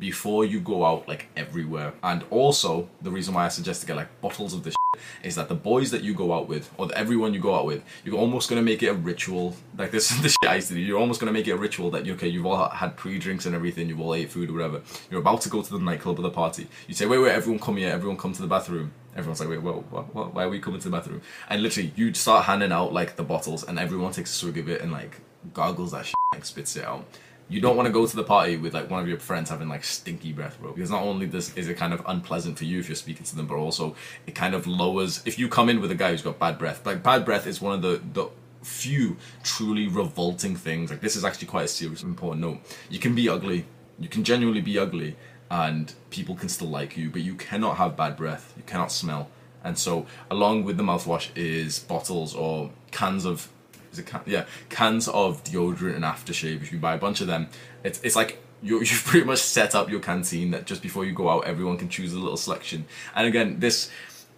[0.02, 3.94] before you go out like everywhere and also the reason why i suggest to get
[3.94, 4.74] like bottles of this
[5.22, 7.64] is that the boys that you go out with, or the, everyone you go out
[7.64, 9.56] with, you're almost gonna make it a ritual.
[9.78, 10.80] Like this is the shit I used to do.
[10.80, 13.88] You're almost gonna make it a ritual that okay, you've all had pre-drinks and everything,
[13.88, 14.82] you've all ate food or whatever.
[15.10, 16.66] You're about to go to the nightclub or the party.
[16.88, 18.92] You say, wait, wait, everyone come here, everyone come to the bathroom.
[19.16, 21.22] Everyone's like, wait, what, what, what, why are we coming to the bathroom?
[21.48, 24.68] And literally, you start handing out like the bottles, and everyone takes a swig of
[24.68, 25.20] it and like
[25.54, 27.06] gargles that shit, like spits it out
[27.48, 29.68] you don't want to go to the party with like one of your friends having
[29.68, 30.72] like stinky breath, bro.
[30.72, 33.36] Because not only this is it kind of unpleasant for you if you're speaking to
[33.36, 33.94] them, but also
[34.26, 36.84] it kind of lowers if you come in with a guy who's got bad breath.
[36.86, 38.28] Like bad breath is one of the the
[38.62, 40.90] few truly revolting things.
[40.90, 42.60] Like this is actually quite a serious important note.
[42.88, 43.66] You can be ugly.
[43.98, 45.16] You can genuinely be ugly
[45.50, 48.54] and people can still like you, but you cannot have bad breath.
[48.56, 49.28] You cannot smell.
[49.62, 53.48] And so along with the mouthwash is bottles or cans of
[53.92, 56.62] is it can, yeah cans of deodorant and aftershave.
[56.62, 57.48] If you buy a bunch of them,
[57.84, 61.12] it's it's like you you've pretty much set up your canteen that just before you
[61.12, 62.86] go out, everyone can choose a little selection.
[63.14, 63.90] And again, this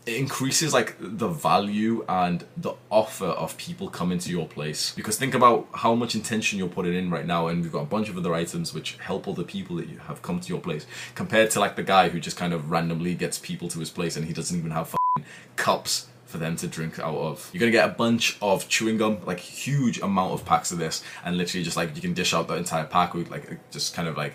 [0.07, 5.17] it increases like the value and the offer of people coming to your place because
[5.17, 8.11] think about how much intention you're putting in right now and we've got a bunch
[8.11, 11.51] of other items which help other people that you have come to your place compared
[11.51, 14.27] to like the guy who just kind of randomly gets people to his place and
[14.27, 14.95] he doesn't even have
[15.57, 17.49] cups for them to drink out of.
[17.53, 21.05] You're gonna get a bunch of chewing gum, like huge amount of packs of this,
[21.25, 24.09] and literally just like you can dish out the entire pack with like just kind
[24.09, 24.35] of like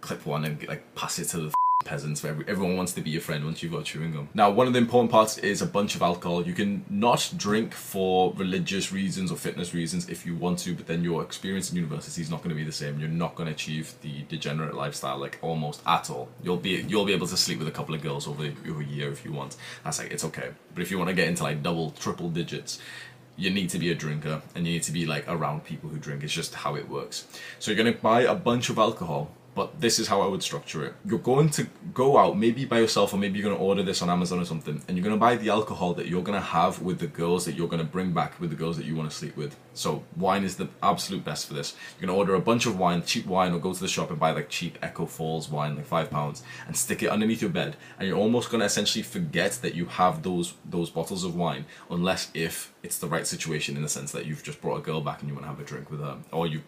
[0.00, 2.24] clip one and like pass it to the peasants.
[2.24, 4.28] Everyone wants to be your friend once you've got chewing gum.
[4.34, 6.46] Now, one of the important parts is a bunch of alcohol.
[6.46, 10.86] You can not drink for religious reasons or fitness reasons if you want to, but
[10.86, 12.98] then your experience in university is not going to be the same.
[12.98, 16.28] You're not going to achieve the degenerate lifestyle like almost at all.
[16.42, 18.84] You'll be you'll be able to sleep with a couple of girls over, over a
[18.84, 19.56] year if you want.
[19.84, 20.50] That's like it's okay.
[20.74, 22.78] But if you want to get into like double, triple digits,
[23.36, 25.98] you need to be a drinker and you need to be like around people who
[25.98, 26.22] drink.
[26.22, 27.26] It's just how it works.
[27.58, 30.84] So you're gonna buy a bunch of alcohol but this is how I would structure
[30.86, 30.94] it.
[31.04, 34.00] You're going to go out, maybe by yourself, or maybe you're going to order this
[34.00, 36.44] on Amazon or something, and you're going to buy the alcohol that you're going to
[36.44, 38.96] have with the girls that you're going to bring back with the girls that you
[38.96, 39.56] want to sleep with.
[39.74, 41.74] So, wine is the absolute best for this.
[41.98, 44.10] You're going to order a bunch of wine, cheap wine, or go to the shop
[44.10, 47.50] and buy like cheap Echo Falls wine, like five pounds, and stick it underneath your
[47.50, 47.76] bed.
[47.98, 51.66] And you're almost going to essentially forget that you have those those bottles of wine,
[51.90, 55.00] unless if it's the right situation in the sense that you've just brought a girl
[55.02, 56.62] back and you want to have a drink with her, or you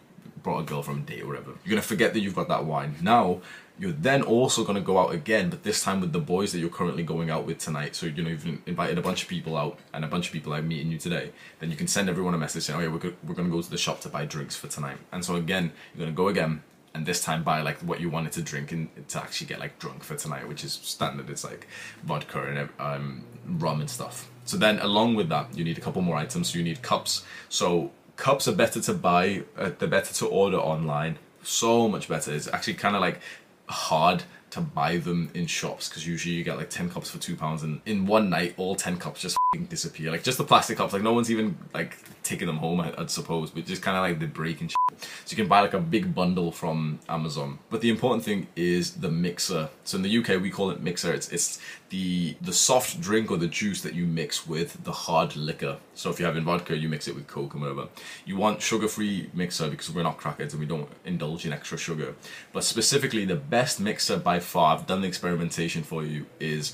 [0.45, 1.53] brought a girl from a date or whatever.
[1.63, 2.95] You're gonna forget that you've got that wine.
[3.01, 3.41] Now,
[3.79, 6.69] you're then also gonna go out again, but this time with the boys that you're
[6.69, 7.95] currently going out with tonight.
[7.95, 10.53] So you know you've invited a bunch of people out, and a bunch of people
[10.53, 11.31] are meeting you today.
[11.59, 13.59] Then you can send everyone a message saying, "Oh yeah, we're go- we're gonna go
[13.59, 16.61] to the shop to buy drinks for tonight." And so again, you're gonna go again,
[16.93, 19.79] and this time buy like what you wanted to drink and to actually get like
[19.79, 21.27] drunk for tonight, which is standard.
[21.31, 21.67] It's like
[22.03, 24.29] vodka and um, rum and stuff.
[24.45, 26.51] So then, along with that, you need a couple more items.
[26.51, 27.25] So you need cups.
[27.49, 31.17] So cups are better to buy, uh, they're better to order online.
[31.43, 32.33] So much better.
[32.33, 33.19] It's actually kind of like
[33.67, 37.35] hard to buy them in shops because usually you get like 10 cups for two
[37.35, 40.93] pounds and in one night all 10 cups just disappear like just the plastic cups
[40.93, 44.19] like no one's even like taking them home I'd, suppose but just kind of like
[44.19, 44.77] the break and shit.
[44.99, 47.59] so you can buy like a big bundle from Amazon.
[47.69, 49.69] But the important thing is the mixer.
[49.83, 51.13] So in the UK we call it mixer.
[51.13, 51.59] It's it's
[51.89, 55.77] the the soft drink or the juice that you mix with the hard liquor.
[55.93, 57.87] So if you're having vodka you mix it with coke and whatever.
[58.25, 61.77] You want sugar free mixer because we're not crackheads and we don't indulge in extra
[61.77, 62.15] sugar.
[62.51, 66.73] But specifically the best mixer by far I've done the experimentation for you is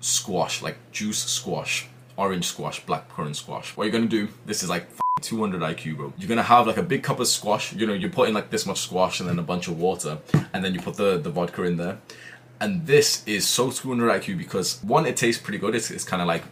[0.00, 3.76] squash like juice squash orange squash, black currant squash.
[3.76, 4.88] What you're gonna do, this is like
[5.20, 6.12] 200 IQ, bro.
[6.18, 7.72] You're gonna have like a big cup of squash.
[7.72, 10.18] You know, you put in like this much squash and then a bunch of water,
[10.52, 11.98] and then you put the, the vodka in there.
[12.60, 15.74] And this is so 200 IQ because one, it tastes pretty good.
[15.74, 16.44] It's, it's kind of like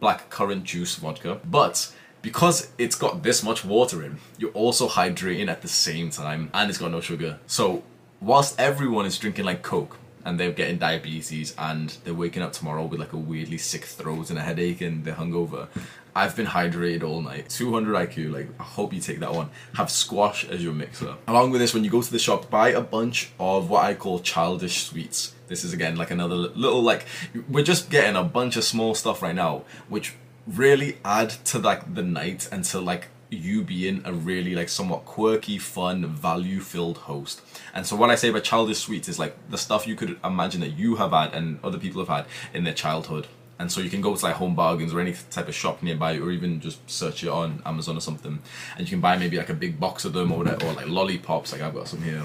[0.00, 5.48] black currant juice vodka, but because it's got this much water in, you're also hydrating
[5.48, 7.38] at the same time, and it's got no sugar.
[7.46, 7.82] So
[8.20, 9.96] whilst everyone is drinking like Coke,
[10.28, 14.28] and they're getting diabetes and they're waking up tomorrow with like a weirdly sick throat
[14.28, 15.68] and a headache and they're hungover.
[16.14, 17.48] I've been hydrated all night.
[17.48, 19.48] 200 IQ, like, I hope you take that one.
[19.74, 21.14] Have squash as your mixer.
[21.26, 23.94] Along with this, when you go to the shop, buy a bunch of what I
[23.94, 25.34] call childish sweets.
[25.46, 27.06] This is again like another little, like,
[27.48, 30.14] we're just getting a bunch of small stuff right now, which
[30.46, 35.04] really add to like the night and to like you being a really like somewhat
[35.04, 37.42] quirky, fun, value-filled host.
[37.74, 40.60] And so what I say about childish sweets is like the stuff you could imagine
[40.62, 43.26] that you have had and other people have had in their childhood.
[43.58, 46.16] And so you can go to like home bargains or any type of shop nearby,
[46.16, 48.38] or even just search it on Amazon or something,
[48.76, 51.50] and you can buy maybe like a big box of them or, or like lollipops.
[51.50, 52.22] Like I've got some here.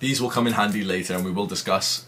[0.00, 2.06] These will come in handy later, and we will discuss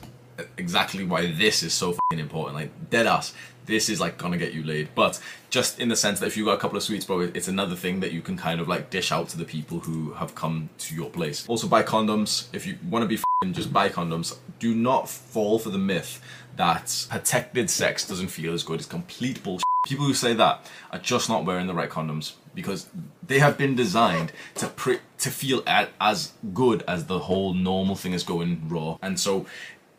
[0.58, 2.56] exactly why this is so important.
[2.56, 3.32] Like dead ass,
[3.66, 4.88] this is like gonna get you laid.
[4.94, 7.48] But just in the sense that if you got a couple of sweets, bro, it's
[7.48, 10.34] another thing that you can kind of like dish out to the people who have
[10.34, 11.46] come to your place.
[11.48, 13.20] Also, buy condoms if you want to be
[13.52, 14.36] just buy condoms.
[14.58, 16.22] Do not fall for the myth
[16.56, 18.80] that protected sex doesn't feel as good.
[18.80, 19.64] It's complete bullshit.
[19.84, 22.88] People who say that are just not wearing the right condoms because
[23.24, 27.94] they have been designed to pre- to feel a- as good as the whole normal
[27.94, 28.96] thing is going raw.
[29.02, 29.46] And so,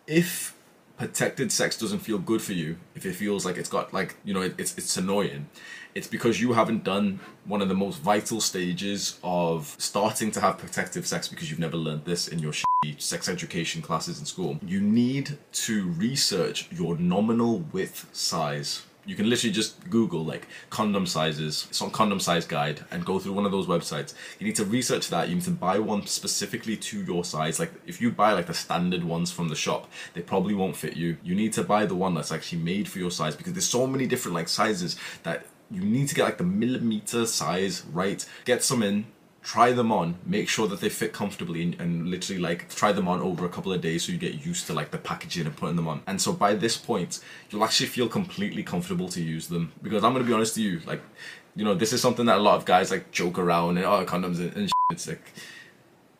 [0.08, 0.57] if
[0.98, 4.34] protected sex doesn't feel good for you, if it feels like it's got like you
[4.34, 5.48] know it, it's it's annoying,
[5.94, 10.58] it's because you haven't done one of the most vital stages of starting to have
[10.58, 12.54] protective sex because you've never learned this in your
[12.98, 14.60] sex education classes in school.
[14.66, 18.87] You need to research your nominal width size.
[19.08, 23.34] You can literally just Google like condom sizes, some condom size guide, and go through
[23.34, 24.14] one of those websites.
[24.38, 25.30] You need to research that.
[25.30, 27.58] You need to buy one specifically to your size.
[27.58, 30.98] Like if you buy like the standard ones from the shop, they probably won't fit
[30.98, 31.18] you.
[31.24, 33.88] You need to buy the one that's actually made for your size because there's so
[33.88, 38.26] many different like sizes that you need to get like the millimeter size right.
[38.44, 39.06] Get some in,
[39.48, 43.08] try them on, make sure that they fit comfortably, and, and, literally like try them
[43.08, 45.56] on over a couple of days so you get used to like the packaging and
[45.56, 46.02] putting them on.
[46.06, 49.72] And so by this point, you'll actually feel completely comfortable to use them.
[49.82, 51.02] Because I'm gonna be honest to you, like,
[51.56, 54.06] you know, this is something that a lot of guys like joke around and oh
[54.06, 55.32] condoms and, and it's like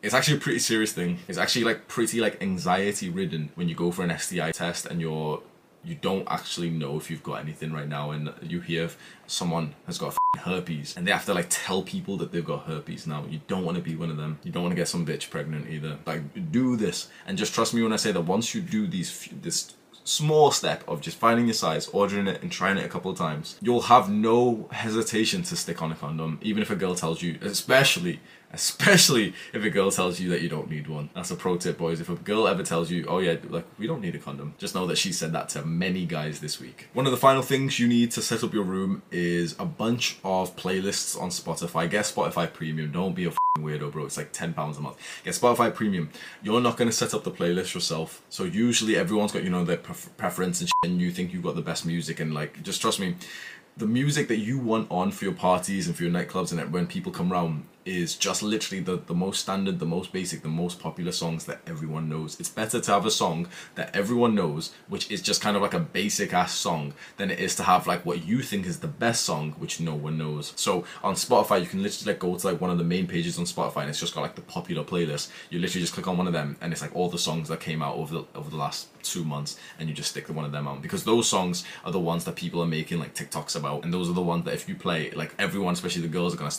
[0.00, 1.18] it's actually a pretty serious thing.
[1.28, 5.02] It's actually like pretty like anxiety ridden when you go for an STI test and
[5.02, 5.42] you're
[5.84, 8.90] you don't actually know if you've got anything right now and you hear
[9.26, 13.06] someone has got herpes and they have to like tell people that they've got herpes.
[13.06, 14.38] Now you don't want to be one of them.
[14.42, 15.98] You don't want to get some bitch pregnant either.
[16.06, 17.08] Like do this.
[17.26, 20.82] And just trust me when i say that once you do these this small step
[20.88, 23.82] of just finding your size, ordering it, and trying it a couple of times, you'll
[23.82, 28.20] have no hesitation to stick on a condom, even if a girl tells you, especially
[28.52, 31.10] especially if a girl tells you that you don't need one.
[31.14, 32.00] That's a pro tip, boys.
[32.00, 34.74] If a girl ever tells you, oh yeah, like we don't need a condom, just
[34.74, 36.88] know that she said that to many guys this week.
[36.92, 40.18] One of the final things you need to set up your room is a bunch
[40.24, 41.90] of playlists on Spotify.
[41.90, 42.90] Get Spotify Premium.
[42.92, 44.06] Don't be a weirdo, bro.
[44.06, 44.96] It's like ten pounds a month.
[45.24, 46.10] Get Spotify Premium.
[46.42, 49.76] You're not gonna set up the playlist yourself, so usually everyone's got you know their
[49.76, 53.16] preference and, and you think you've got the best music and like just trust me.
[53.76, 56.88] The music that you want on for your parties and for your nightclubs and when
[56.88, 60.78] people come around is just literally the, the most standard, the most basic, the most
[60.78, 62.38] popular songs that everyone knows.
[62.38, 65.72] It's better to have a song that everyone knows, which is just kind of like
[65.72, 68.88] a basic ass song, than it is to have like what you think is the
[68.88, 70.52] best song, which no one knows.
[70.56, 73.38] So on Spotify, you can literally like go to like one of the main pages
[73.38, 75.30] on Spotify, and it's just got like the popular playlist.
[75.48, 77.60] You literally just click on one of them, and it's like all the songs that
[77.60, 80.52] came out over the over the last two months, and you just stick one of
[80.52, 83.84] them on because those songs are the ones that people are making like TikToks about,
[83.84, 86.36] and those are the ones that if you play, like everyone, especially the girls, are
[86.36, 86.52] gonna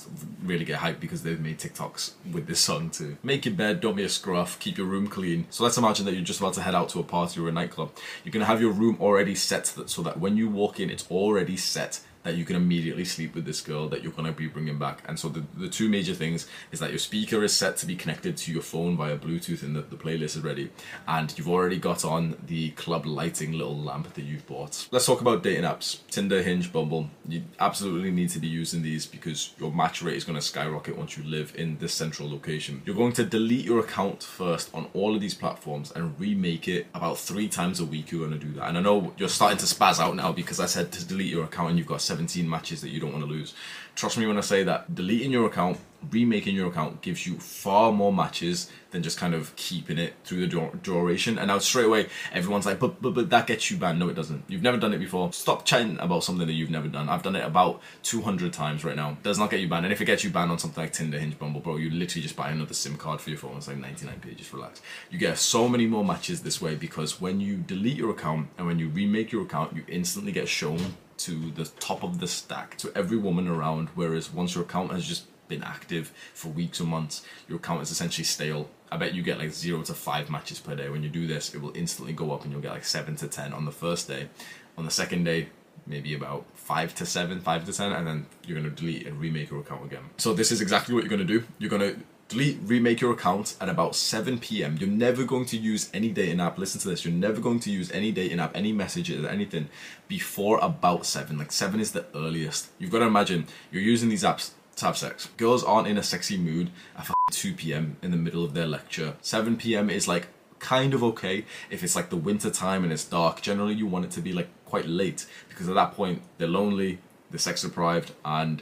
[0.44, 3.18] really get hyped because because they've made TikToks with this song too.
[3.24, 5.48] Make your bed, don't be a scruff, keep your room clean.
[5.50, 7.52] So let's imagine that you're just about to head out to a party or a
[7.52, 7.92] nightclub.
[8.24, 11.58] You're gonna have your room already set so that when you walk in, it's already
[11.58, 14.78] set that you can immediately sleep with this girl that you're going to be bringing
[14.78, 15.04] back.
[15.08, 17.96] And so the, the two major things is that your speaker is set to be
[17.96, 20.70] connected to your phone via Bluetooth and the, the playlist is ready.
[21.08, 24.88] And you've already got on the club lighting little lamp that you've bought.
[24.92, 26.02] Let's talk about dating apps.
[26.12, 27.10] Tinder, Hinge, Bumble.
[27.28, 30.96] You absolutely need to be using these because your match rate is going to skyrocket
[30.96, 32.84] once you live in this central location.
[32.86, 36.86] You're going to delete your account first on all of these platforms and remake it
[36.94, 38.12] about three times a week.
[38.12, 38.68] You're going to do that.
[38.68, 41.46] And I know you're starting to spaz out now because I said to delete your
[41.46, 43.54] account and you've got 17 matches that you don't want to lose.
[43.96, 45.78] Trust me when I say that deleting your account,
[46.12, 50.46] remaking your account gives you far more matches than just kind of keeping it through
[50.46, 51.38] the duration.
[51.38, 54.00] And now straight away, everyone's like, but, but, but that gets you banned.
[54.00, 54.44] No, it doesn't.
[54.48, 55.32] You've never done it before.
[55.32, 57.08] Stop chatting about something that you've never done.
[57.08, 59.18] I've done it about 200 times right now.
[59.24, 59.86] Does not get you banned.
[59.86, 62.22] And if it gets you banned on something like Tinder, Hinge, Bumble, bro, you literally
[62.22, 63.56] just buy another SIM card for your phone.
[63.58, 64.82] It's like 99p, just relax.
[65.10, 68.68] You get so many more matches this way because when you delete your account and
[68.68, 72.78] when you remake your account, you instantly get shown to the top of the stack
[72.78, 73.90] to every woman around.
[73.96, 77.92] Whereas once your account has just been active for weeks or months, your account is
[77.92, 78.70] essentially stale.
[78.92, 80.90] I bet you get like zero to five matches per day.
[80.90, 83.28] When you do this, it will instantly go up and you'll get like seven to
[83.28, 84.30] ten on the first day.
[84.78, 85.50] On the second day,
[85.86, 89.50] maybe about five to seven, five to ten, and then you're gonna delete and remake
[89.50, 90.04] your account again.
[90.18, 91.44] So this is exactly what you're gonna do.
[91.58, 91.96] You're gonna
[92.30, 94.78] delete, remake your account at about 7 p.m.
[94.80, 96.58] You're never going to use any dating app.
[96.58, 97.04] Listen to this.
[97.04, 99.68] You're never going to use any dating app, any messages, anything
[100.08, 101.38] before about 7.
[101.38, 102.70] Like 7 is the earliest.
[102.78, 105.28] You've got to imagine you're using these apps to have sex.
[105.38, 107.98] Girls aren't in a sexy mood at 2 p.m.
[108.02, 109.16] in the middle of their lecture.
[109.22, 109.90] 7 p.m.
[109.90, 110.28] is like
[110.60, 113.42] kind of okay if it's like the winter time and it's dark.
[113.42, 117.00] Generally, you want it to be like quite late because at that point they're lonely,
[117.32, 118.62] they're sex deprived, and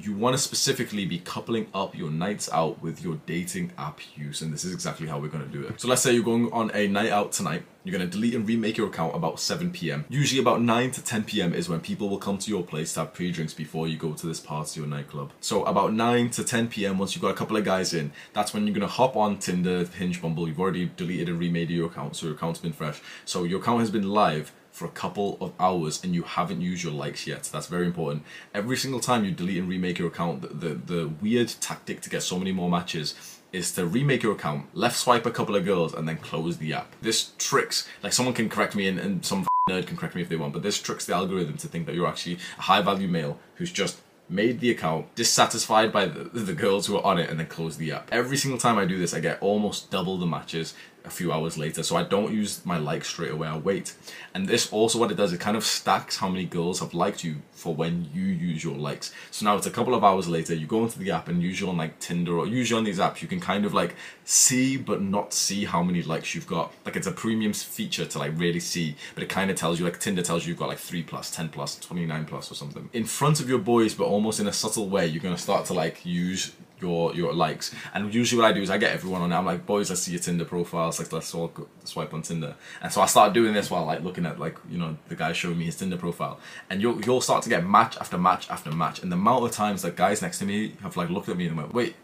[0.00, 4.42] you want to specifically be coupling up your nights out with your dating app use
[4.42, 5.80] and this is exactly how we're going to do it.
[5.80, 8.46] So let's say you're going on a night out tonight you're going to delete and
[8.46, 12.08] remake your account about 7 p.m usually about 9 to 10 p.m is when people
[12.08, 14.86] will come to your place to have pre-drinks before you go to this party or
[14.86, 15.32] nightclub.
[15.40, 18.52] So about 9 to 10 p.m once you've got a couple of guys in that's
[18.52, 21.86] when you're going to hop on tinder hinge bumble you've already deleted and remade your
[21.86, 23.00] account so your account's been fresh.
[23.24, 26.84] So your account has been live for a couple of hours and you haven't used
[26.84, 27.42] your likes yet.
[27.52, 28.22] That's very important.
[28.54, 32.10] Every single time you delete and remake your account, the, the, the weird tactic to
[32.10, 33.14] get so many more matches
[33.52, 36.72] is to remake your account, left swipe a couple of girls, and then close the
[36.72, 36.94] app.
[37.02, 40.28] This tricks, like someone can correct me and, and some nerd can correct me if
[40.28, 43.08] they want, but this tricks the algorithm to think that you're actually a high value
[43.08, 47.30] male who's just made the account, dissatisfied by the, the girls who are on it,
[47.30, 48.08] and then closed the app.
[48.12, 50.74] Every single time I do this, I get almost double the matches
[51.04, 51.82] a few hours later.
[51.82, 53.94] So I don't use my like straight away, I wait.
[54.34, 57.24] And this also what it does, it kind of stacks how many girls have liked
[57.24, 59.12] you for when you use your likes.
[59.30, 61.70] So now it's a couple of hours later, you go into the app and usually
[61.70, 65.00] on like Tinder or usually on these apps, you can kind of like see but
[65.02, 66.72] not see how many likes you've got.
[66.84, 69.84] Like it's a premium feature to like really see, but it kind of tells you
[69.84, 72.88] like Tinder tells you you've got like 3 plus, 10 plus, 29 plus or something.
[72.92, 75.74] In front of your boys, but almost in a subtle way, you're gonna start to
[75.74, 77.74] like use your your likes.
[77.94, 79.30] And usually what I do is I get everyone on.
[79.30, 79.38] There.
[79.38, 80.98] I'm like, boys, let's see your Tinder profiles.
[80.98, 82.54] Like, let's all go, swipe on Tinder.
[82.82, 85.32] And so I start doing this while like looking at like you know the guy
[85.32, 86.38] showing me his Tinder profile.
[86.70, 89.02] And you'll you'll start to get match after match after match.
[89.02, 91.46] And the amount of times that guys next to me have like looked at me
[91.46, 91.96] and went, wait.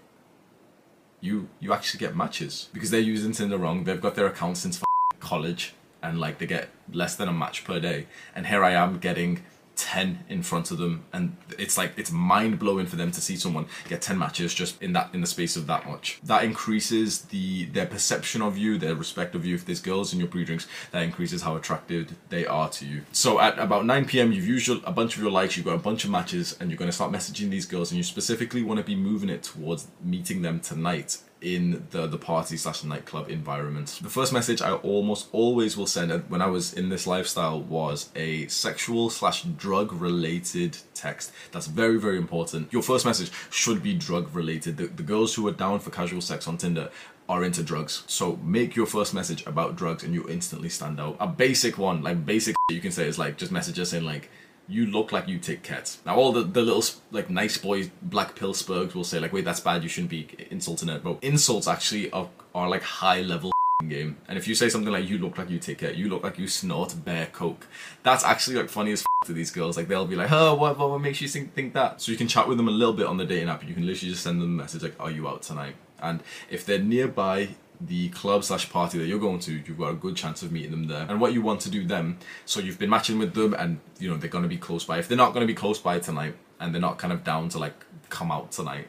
[1.20, 3.84] You you actually get matches because they're using Tinder wrong.
[3.84, 4.82] They've got their account since
[5.20, 5.72] college
[6.04, 8.06] and like they get less than a match per day.
[8.34, 9.42] And here I am getting
[9.76, 13.36] 10 in front of them and it's like it's mind blowing for them to see
[13.36, 16.20] someone get 10 matches just in that in the space of that much.
[16.24, 19.54] That increases the their perception of you their respect of you.
[19.54, 23.02] If there's girls in your pre-drinks that increases how attractive they are to you.
[23.12, 25.78] So at about 9 p.m you've used a bunch of your likes you've got a
[25.78, 28.78] bunch of matches and you're going to start messaging these girls and you specifically want
[28.78, 33.98] to be moving it towards meeting them tonight in the the party slash nightclub environment.
[34.02, 37.60] The first message I almost always will send uh, when I was in this lifestyle
[37.60, 41.32] was a sexual slash drug related text.
[41.52, 42.72] That's very very important.
[42.72, 44.78] Your first message should be drug related.
[44.78, 46.90] The, the girls who are down for casual sex on Tinder
[47.28, 48.04] are into drugs.
[48.06, 51.16] So make your first message about drugs and you instantly stand out.
[51.20, 54.30] A basic one, like basic you can say is like just message us saying like
[54.68, 56.00] you look like you take cats.
[56.06, 59.44] Now all the, the little like nice boys, black pill spurgs will say like, wait,
[59.44, 59.82] that's bad.
[59.82, 61.02] You shouldn't be insulting it.
[61.02, 63.52] But insults actually are, are like high level
[63.88, 64.16] game.
[64.28, 66.38] And if you say something like, you look like you take cat, you look like
[66.38, 67.66] you snort bare coke,
[68.02, 69.76] that's actually like funny as to these girls.
[69.76, 72.00] Like they'll be like, oh, what, what, what makes you think, think that?
[72.00, 73.66] So you can chat with them a little bit on the dating app.
[73.66, 75.76] You can literally just send them a message like, are you out tonight?
[76.00, 77.50] And if they're nearby
[77.80, 80.70] the club slash party that you're going to, you've got a good chance of meeting
[80.70, 81.06] them there.
[81.08, 84.10] And what you want to do then, so you've been matching with them and you
[84.10, 84.98] know they're gonna be close by.
[84.98, 87.58] If they're not gonna be close by tonight and they're not kind of down to
[87.58, 87.74] like
[88.08, 88.88] come out tonight,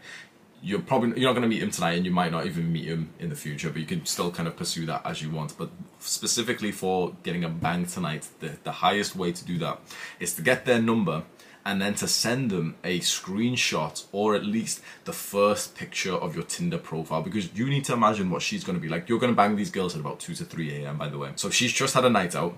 [0.61, 3.09] you're probably you're not gonna meet him tonight and you might not even meet him
[3.19, 5.57] in the future, but you can still kind of pursue that as you want.
[5.57, 5.69] But
[5.99, 9.79] specifically for getting a bang tonight, the, the highest way to do that
[10.19, 11.23] is to get their number
[11.65, 16.43] and then to send them a screenshot or at least the first picture of your
[16.43, 19.09] Tinder profile because you need to imagine what she's going to be like.
[19.09, 20.97] You're going to bang these girls at about 2 to 3 a.m.
[20.97, 21.31] by the way.
[21.35, 22.55] So she's just had a night out.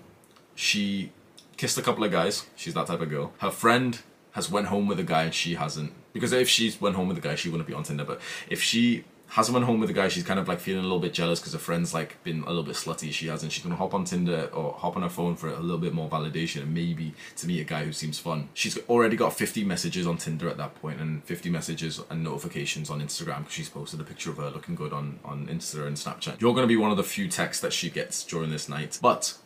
[0.55, 1.11] She
[1.55, 2.45] kissed a couple of guys.
[2.55, 3.33] She's that type of girl.
[3.39, 3.99] Her friend
[4.33, 5.93] has went home with a guy and she hasn't.
[6.11, 8.03] Because if she's went home with a guy, she wouldn't be on Tinder.
[8.03, 10.07] But if she hasn't went home with a guy.
[10.07, 12.47] She's kind of like feeling a little bit jealous because her friend's like been a
[12.47, 13.11] little bit slutty.
[13.11, 13.51] She hasn't.
[13.51, 16.09] She's gonna hop on Tinder or hop on her phone for a little bit more
[16.09, 18.49] validation and maybe to meet a guy who seems fun.
[18.53, 22.89] She's already got 50 messages on Tinder at that point and 50 messages and notifications
[22.89, 25.97] on Instagram because she's posted a picture of her looking good on on Insta and
[25.97, 26.39] Snapchat.
[26.39, 28.97] You're gonna be one of the few texts that she gets during this night.
[29.01, 29.37] But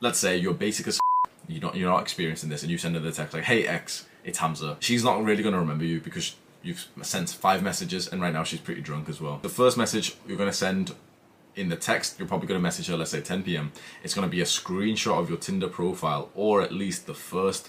[0.00, 0.98] let's say you're basic as
[1.48, 4.06] you don't you're not experiencing this and you send her the text like, "Hey X,
[4.22, 8.32] it's Hamza." She's not really gonna remember you because You've sent five messages, and right
[8.32, 9.38] now she's pretty drunk as well.
[9.42, 10.94] The first message you're going to send
[11.54, 13.70] in the text, you're probably going to message her, let's say 10 p.m.
[14.02, 17.68] It's going to be a screenshot of your Tinder profile, or at least the first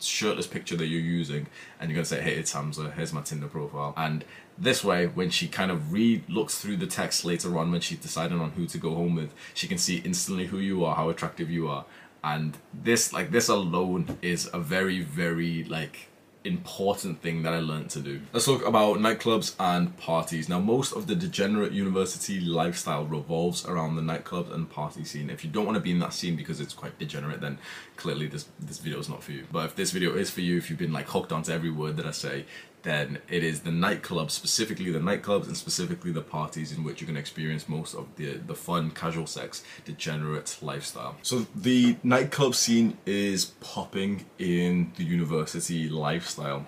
[0.00, 1.46] shirtless picture that you're using,
[1.80, 3.94] and you're to say, hey, it's Hamza, here's my Tinder profile.
[3.96, 4.24] And
[4.58, 7.98] this way, when she kind of re looks through the text later on, when she's
[7.98, 11.08] deciding on who to go home with, she can see instantly who you are, how
[11.08, 11.84] attractive you are.
[12.22, 16.08] And this, like, this alone is a very, very, like,
[16.44, 18.20] important thing that I learned to do.
[18.32, 20.48] Let's talk about nightclubs and parties.
[20.48, 25.30] Now, most of the degenerate university lifestyle revolves around the nightclubs and party scene.
[25.30, 27.58] If you don't want to be in that scene because it's quite degenerate, then
[27.96, 29.46] clearly this this video is not for you.
[29.50, 31.96] But if this video is for you, if you've been like hooked onto every word
[31.96, 32.44] that I say,
[32.84, 37.06] then it is the nightclubs, specifically the nightclubs and specifically the parties in which you
[37.06, 41.16] can experience most of the the fun, casual sex, degenerate lifestyle.
[41.22, 46.66] So the nightclub scene is popping in the university lifestyle.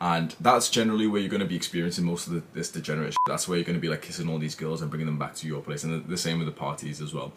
[0.00, 3.18] And that's generally where you're going to be experiencing most of the, this degenerate shit.
[3.26, 5.34] That's where you're going to be like kissing all these girls and bringing them back
[5.36, 5.82] to your place.
[5.82, 7.32] And the, the same with the parties as well.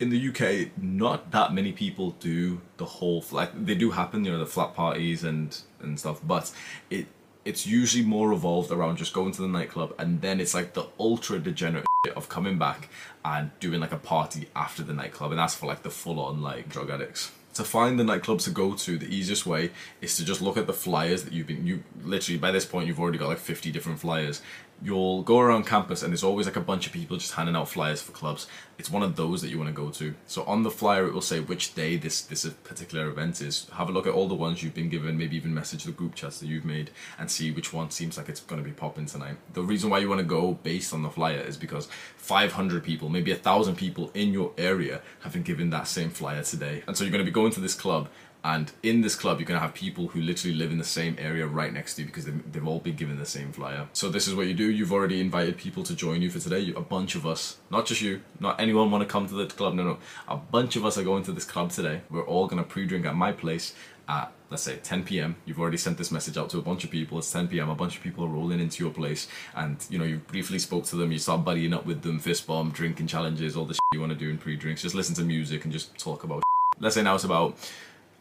[0.00, 4.32] In the UK, not that many people do the whole, like, they do happen, you
[4.32, 6.50] know, the flat parties and, and stuff, but
[6.90, 7.06] it,
[7.44, 10.86] it's usually more revolved around just going to the nightclub and then it's like the
[10.98, 11.86] ultra degenerate
[12.16, 12.88] of coming back
[13.24, 16.42] and doing like a party after the nightclub and that's for like the full on
[16.42, 19.70] like drug addicts to find the nightclubs to go to, the easiest way
[20.00, 21.66] is to just look at the flyers that you've been.
[21.66, 24.40] You literally by this point you've already got like fifty different flyers.
[24.84, 27.68] You'll go around campus and there's always like a bunch of people just handing out
[27.68, 28.46] flyers for clubs.
[28.78, 30.14] It's one of those that you want to go to.
[30.26, 33.68] So on the flyer it will say which day this this particular event is.
[33.74, 35.16] Have a look at all the ones you've been given.
[35.16, 38.28] Maybe even message the group chats that you've made and see which one seems like
[38.28, 39.36] it's going to be popping tonight.
[39.52, 43.08] The reason why you want to go based on the flyer is because 500 people,
[43.08, 46.96] maybe a thousand people in your area have been given that same flyer today, and
[46.96, 48.08] so you're going to be going to this club
[48.44, 51.16] and in this club, you're going to have people who literally live in the same
[51.18, 53.86] area right next to you because they've, they've all been given the same flyer.
[53.92, 54.68] So this is what you do.
[54.68, 56.58] You've already invited people to join you for today.
[56.58, 59.46] You, a bunch of us, not just you, not anyone want to come to the
[59.46, 59.74] club.
[59.74, 59.98] No, no.
[60.28, 62.00] A bunch of us are going to this club today.
[62.10, 63.74] We're all going to pre-drink at my place
[64.08, 65.36] at let's say 10 p.m.
[65.44, 67.18] You've already sent this message out to a bunch of people.
[67.18, 67.70] It's 10 p.m.
[67.70, 70.84] A bunch of people are rolling into your place, and you know you briefly spoke
[70.86, 71.12] to them.
[71.12, 74.12] You start buddying up with them, fist bump, drinking challenges, all the shit you want
[74.12, 74.82] to do in pre-drinks.
[74.82, 76.38] Just listen to music and just talk about.
[76.38, 76.82] Shit.
[76.82, 77.56] Let's say now it's about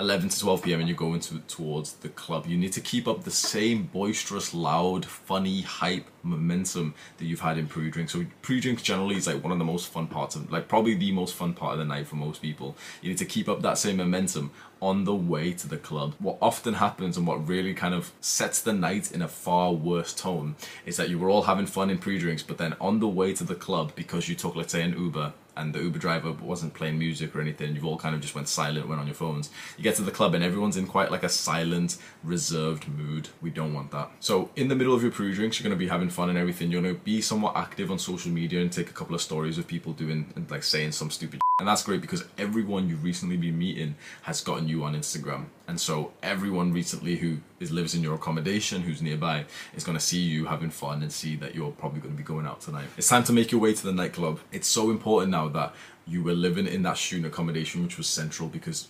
[0.02, 0.80] 11 to 12 p.m.
[0.80, 4.52] and you're going to, towards the club, you need to keep up the same boisterous,
[4.52, 8.10] loud, funny, hype momentum that you've had in pre-drink.
[8.10, 11.12] So pre-drinks generally is like one of the most fun parts of, like probably the
[11.12, 12.76] most fun part of the night for most people.
[13.04, 14.50] You need to keep up that same momentum
[14.82, 16.16] on the way to the club.
[16.18, 20.16] What often happens and what really kind of sets the night in a far worse
[20.16, 23.34] tone is that you were all having fun in pre-drinks, but then on the way
[23.36, 26.74] to the club, because you took, let's say, an Uber and the Uber driver wasn't
[26.74, 29.50] playing music or anything, you've all kind of just went silent, went on your phones.
[29.78, 33.30] You get to the club and everyone's in quite like a silent, reserved mood.
[33.42, 34.12] We don't want that.
[34.20, 36.72] So in the middle of your pre-drinks, you're gonna be having fun and everything.
[36.72, 39.68] You're gonna be somewhat active on social media and take a couple of stories of
[39.68, 43.56] people doing and like saying some stupid and that's great because everyone you've recently been
[43.56, 43.94] meeting
[44.24, 45.46] has gotten you on Instagram.
[45.72, 50.20] And so everyone recently who is lives in your accommodation, who's nearby, is gonna see
[50.20, 52.88] you having fun and see that you're probably gonna be going out tonight.
[52.98, 54.42] It's time to make your way to the nightclub.
[54.52, 55.74] It's so important now that
[56.06, 58.90] you were living in that student accommodation which was central because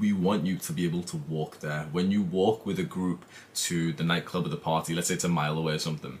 [0.00, 1.88] we want you to be able to walk there.
[1.92, 3.26] When you walk with a group
[3.66, 6.20] to the nightclub or the party, let's say it's a mile away or something,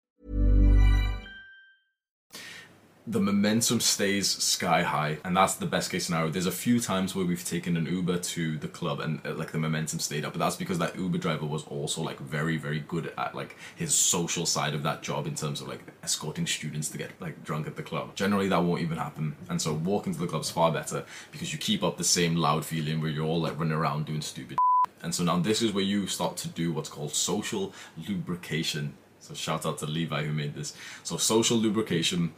[3.11, 6.29] The momentum stays sky high, and that's the best case scenario.
[6.29, 9.51] There's a few times where we've taken an Uber to the club and uh, like
[9.51, 12.79] the momentum stayed up, but that's because that Uber driver was also like very, very
[12.79, 16.87] good at like his social side of that job in terms of like escorting students
[16.87, 18.15] to get like drunk at the club.
[18.15, 21.03] Generally, that won't even happen, and so walking to the club is far better
[21.33, 24.21] because you keep up the same loud feeling where you're all like running around doing
[24.21, 24.57] stupid.
[25.03, 27.73] And so now this is where you start to do what's called social
[28.07, 28.93] lubrication.
[29.19, 30.73] So shout out to Levi who made this.
[31.03, 32.33] So social lubrication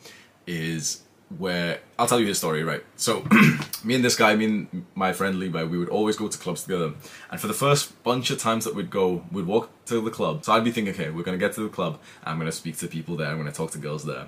[0.47, 1.03] is
[1.37, 2.83] where I'll tell you his story, right?
[2.95, 3.25] So
[3.83, 6.63] me and this guy, me and my friend Levi, we would always go to clubs
[6.63, 6.93] together.
[7.31, 10.45] And for the first bunch of times that we'd go, we'd walk to the club.
[10.45, 12.87] So I'd be thinking, okay, we're gonna get to the club, I'm gonna speak to
[12.87, 14.27] people there, I'm gonna talk to girls there.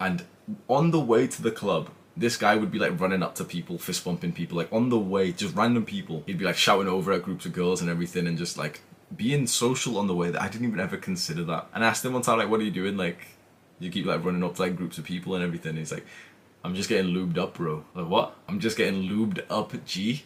[0.00, 0.24] And
[0.68, 3.78] on the way to the club, this guy would be like running up to people,
[3.78, 6.22] fist bumping people, like on the way, just random people.
[6.26, 8.80] He'd be like shouting over at groups of girls and everything, and just like
[9.16, 10.30] being social on the way.
[10.30, 11.68] That I didn't even ever consider that.
[11.74, 12.96] And I asked him one time, like, "What are you doing?
[12.96, 13.18] Like,
[13.78, 16.06] you keep like running up to like groups of people and everything." And he's like,
[16.64, 18.36] "I'm just getting lubed up, bro." Like, what?
[18.48, 20.24] I'm just getting lubed up, G.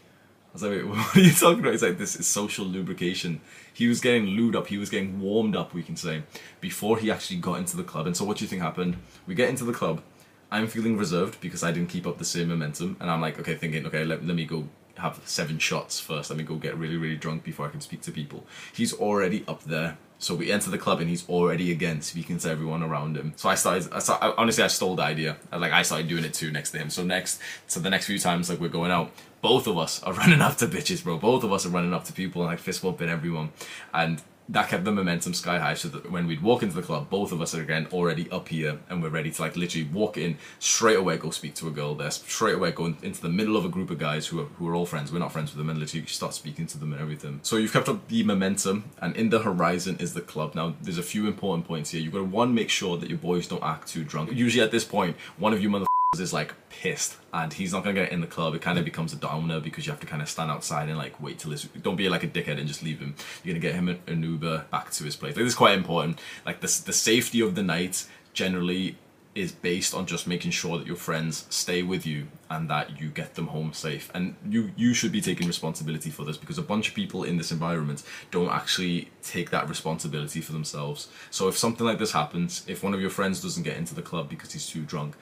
[0.50, 1.72] I was like, Wait, what are you talking about?
[1.72, 3.42] He's like, this is social lubrication.
[3.74, 6.22] He was getting lubed up, he was getting warmed up, we can say,
[6.60, 8.06] before he actually got into the club.
[8.06, 8.96] And so, what do you think happened?
[9.26, 10.02] We get into the club,
[10.50, 13.54] I'm feeling reserved because I didn't keep up the same momentum, and I'm like, okay,
[13.54, 16.30] thinking, okay, let, let me go have seven shots first.
[16.30, 18.44] Let me go get really, really drunk before I can speak to people.
[18.72, 19.96] He's already up there.
[20.20, 23.34] So we enter the club and he's already again speaking to everyone around him.
[23.36, 25.36] So I started, I started honestly, I stole the idea.
[25.52, 26.90] Like I started doing it too next to him.
[26.90, 29.12] So next, so the next few times like we're going out,
[29.42, 31.18] both of us are running up to bitches, bro.
[31.18, 33.50] Both of us are running up to people and like fist bumping everyone.
[33.94, 37.08] And that kept the momentum sky high so that when we'd walk into the club
[37.10, 40.16] both of us are again already up here and we're ready to like literally walk
[40.16, 43.56] in straight away go speak to a girl there straight away go into the middle
[43.56, 45.12] of a group of guys who are, who are all friends.
[45.12, 47.40] We're not friends with them and literally start speaking to them and everything.
[47.42, 50.54] So you've kept up the momentum and in the horizon is the club.
[50.54, 52.00] Now there's a few important points here.
[52.00, 54.32] You've got to one make sure that your boys don't act too drunk.
[54.32, 57.94] Usually at this point one of you mother is like pissed and he's not gonna
[57.94, 58.54] get in the club.
[58.54, 60.96] It kind of becomes a domino because you have to kind of stand outside and
[60.96, 63.14] like wait till his don't be like a dickhead and just leave him.
[63.44, 65.36] You're gonna get him an uber back to his place.
[65.36, 66.18] Like this is quite important.
[66.46, 68.96] Like this the safety of the night generally
[69.34, 73.08] is based on just making sure that your friends stay with you and that you
[73.08, 74.10] get them home safe.
[74.14, 77.36] And you you should be taking responsibility for this because a bunch of people in
[77.36, 81.08] this environment don't actually take that responsibility for themselves.
[81.30, 84.02] So if something like this happens if one of your friends doesn't get into the
[84.02, 85.14] club because he's too drunk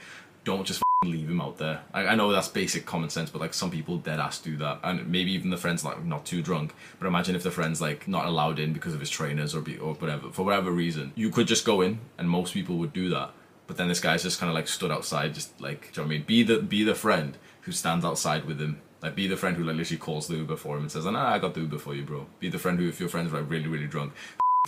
[0.46, 1.82] don't just leave him out there.
[1.92, 4.80] I, I, know that's basic common sense, but like some people dead ass do that,
[4.82, 6.72] and maybe even the friends like not too drunk.
[6.98, 9.76] But imagine if the friend's like not allowed in because of his trainers or be
[9.76, 11.12] or whatever for whatever reason.
[11.16, 13.32] You could just go in, and most people would do that.
[13.66, 16.08] But then this guy's just kind of like stood outside, just like, do you know
[16.08, 16.26] what I mean?
[16.26, 18.80] Be the be the friend who stands outside with him.
[19.02, 21.28] Like be the friend who like literally calls the Uber for him and says, "Nah,
[21.28, 23.50] I got the Uber for you, bro." Be the friend who, if your friend's like
[23.50, 24.12] really really drunk,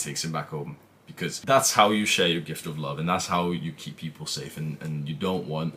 [0.01, 0.77] takes him back home
[1.09, 4.27] because that's how you share your gift of love and that's how you keep people
[4.27, 5.75] safe and, and you don't want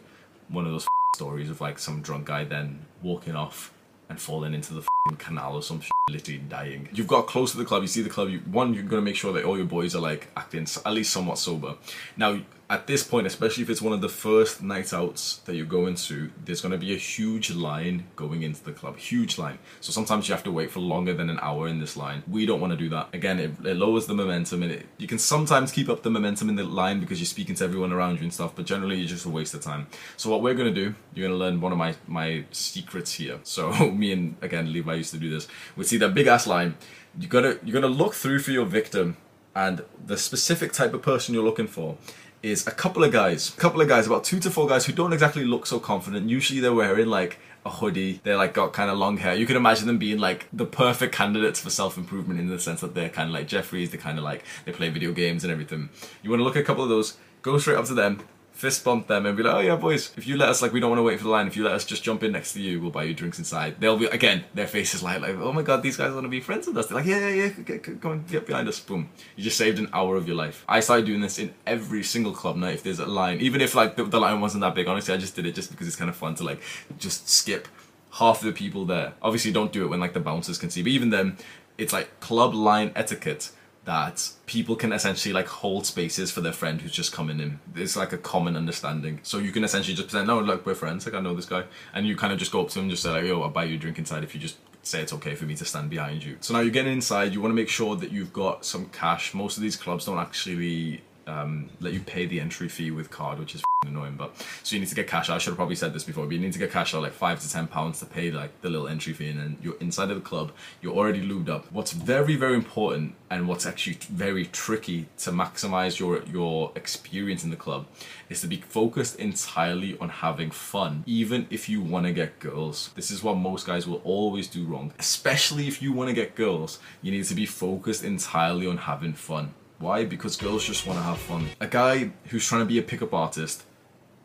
[0.49, 3.73] one of those stories of like some drunk guy then walking off
[4.09, 4.85] and falling into the
[5.17, 6.89] canal or some shit, literally dying.
[6.93, 9.15] You've got close to the club, you see the club, you, one, you're gonna make
[9.15, 11.75] sure that all your boys are like acting at least somewhat sober.
[12.17, 12.39] Now,
[12.71, 15.93] at this point, especially if it's one of the first night outs that you're going
[15.93, 18.97] to, there's to be a huge line going into the club.
[18.97, 19.59] Huge line.
[19.81, 22.23] So sometimes you have to wait for longer than an hour in this line.
[22.29, 23.09] We don't want to do that.
[23.11, 26.47] Again, it, it lowers the momentum and it, you can sometimes keep up the momentum
[26.47, 29.11] in the line because you're speaking to everyone around you and stuff, but generally it's
[29.11, 29.87] just a waste of time.
[30.15, 33.39] So what we're to do, you're to learn one of my, my secrets here.
[33.43, 35.47] So me and, again, Levi used to do this.
[35.75, 36.75] We see that big ass line.
[37.19, 39.17] You gotta, you're to look through for your victim
[39.55, 41.97] and the specific type of person you're looking for
[42.41, 44.93] is a couple of guys, a couple of guys, about two to four guys who
[44.93, 46.29] don't exactly look so confident.
[46.29, 48.19] Usually they're wearing like a hoodie.
[48.23, 49.35] They're like got kind of long hair.
[49.35, 52.81] You can imagine them being like the perfect candidates for self improvement in the sense
[52.81, 53.91] that they're kind of like Jeffries.
[53.91, 55.89] They're kind of like they play video games and everything.
[56.23, 57.17] You want to look at a couple of those.
[57.41, 58.21] Go straight up to them,
[58.61, 60.79] fist bump them and be like, oh yeah, boys, if you let us, like, we
[60.79, 61.47] don't want to wait for the line.
[61.47, 63.77] If you let us just jump in next to you, we'll buy you drinks inside.
[63.79, 66.39] They'll be, again, their faces light, like, oh my god, these guys want to be
[66.39, 66.85] friends with us.
[66.85, 68.79] They're like, yeah, yeah, yeah, come on, get behind us.
[68.79, 69.09] Boom.
[69.35, 70.63] You just saved an hour of your life.
[70.69, 73.39] I started doing this in every single club night if there's a line.
[73.39, 75.71] Even if, like, the, the line wasn't that big, honestly, I just did it just
[75.71, 76.61] because it's kind of fun to, like,
[76.99, 77.67] just skip
[78.11, 79.13] half the people there.
[79.23, 80.83] Obviously, don't do it when, like, the bouncers can see.
[80.83, 81.37] But even then,
[81.77, 83.49] it's like club line etiquette
[83.85, 87.59] that people can essentially like hold spaces for their friend who's just coming in.
[87.75, 89.19] It's like a common understanding.
[89.23, 91.05] So you can essentially just present, no, look, we're friends.
[91.05, 91.63] Like I know this guy,
[91.93, 93.49] and you kind of just go up to him and just say like, yo, I'll
[93.49, 95.89] buy you a drink inside if you just say it's okay for me to stand
[95.89, 96.37] behind you.
[96.41, 97.33] So now you're getting inside.
[97.33, 99.33] You want to make sure that you've got some cash.
[99.33, 101.01] Most of these clubs don't actually
[101.31, 104.15] um, let you pay the entry fee with card, which is annoying.
[104.15, 105.35] But so you need to get cash out.
[105.35, 107.13] I should have probably said this before, but you need to get cash out like
[107.13, 110.09] five to ten pounds to pay like the little entry fee, and then you're inside
[110.11, 110.51] of the club.
[110.81, 111.71] You're already lubed up.
[111.71, 117.49] What's very very important and what's actually very tricky to maximize your your experience in
[117.49, 117.87] the club
[118.29, 122.91] is to be focused entirely on having fun, even if you want to get girls.
[122.95, 126.35] This is what most guys will always do wrong, especially if you want to get
[126.35, 126.79] girls.
[127.01, 129.53] You need to be focused entirely on having fun.
[129.81, 130.05] Why?
[130.05, 131.49] Because girls just want to have fun.
[131.59, 133.63] A guy who's trying to be a pickup artist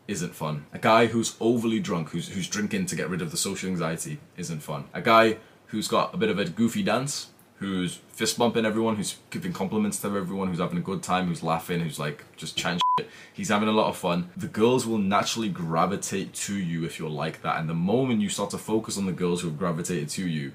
[0.07, 0.67] isn't fun.
[0.71, 4.19] A guy who's overly drunk, who's, who's drinking to get rid of the social anxiety,
[4.37, 4.85] isn't fun.
[4.93, 5.37] A guy
[5.67, 9.99] who's got a bit of a goofy dance, who's fist bumping everyone, who's giving compliments
[10.01, 13.09] to everyone, who's having a good time, who's laughing, who's like just chatting shit.
[13.33, 14.29] He's having a lot of fun.
[14.37, 17.59] The girls will naturally gravitate to you if you're like that.
[17.59, 20.51] And the moment you start to focus on the girls who have gravitated to you,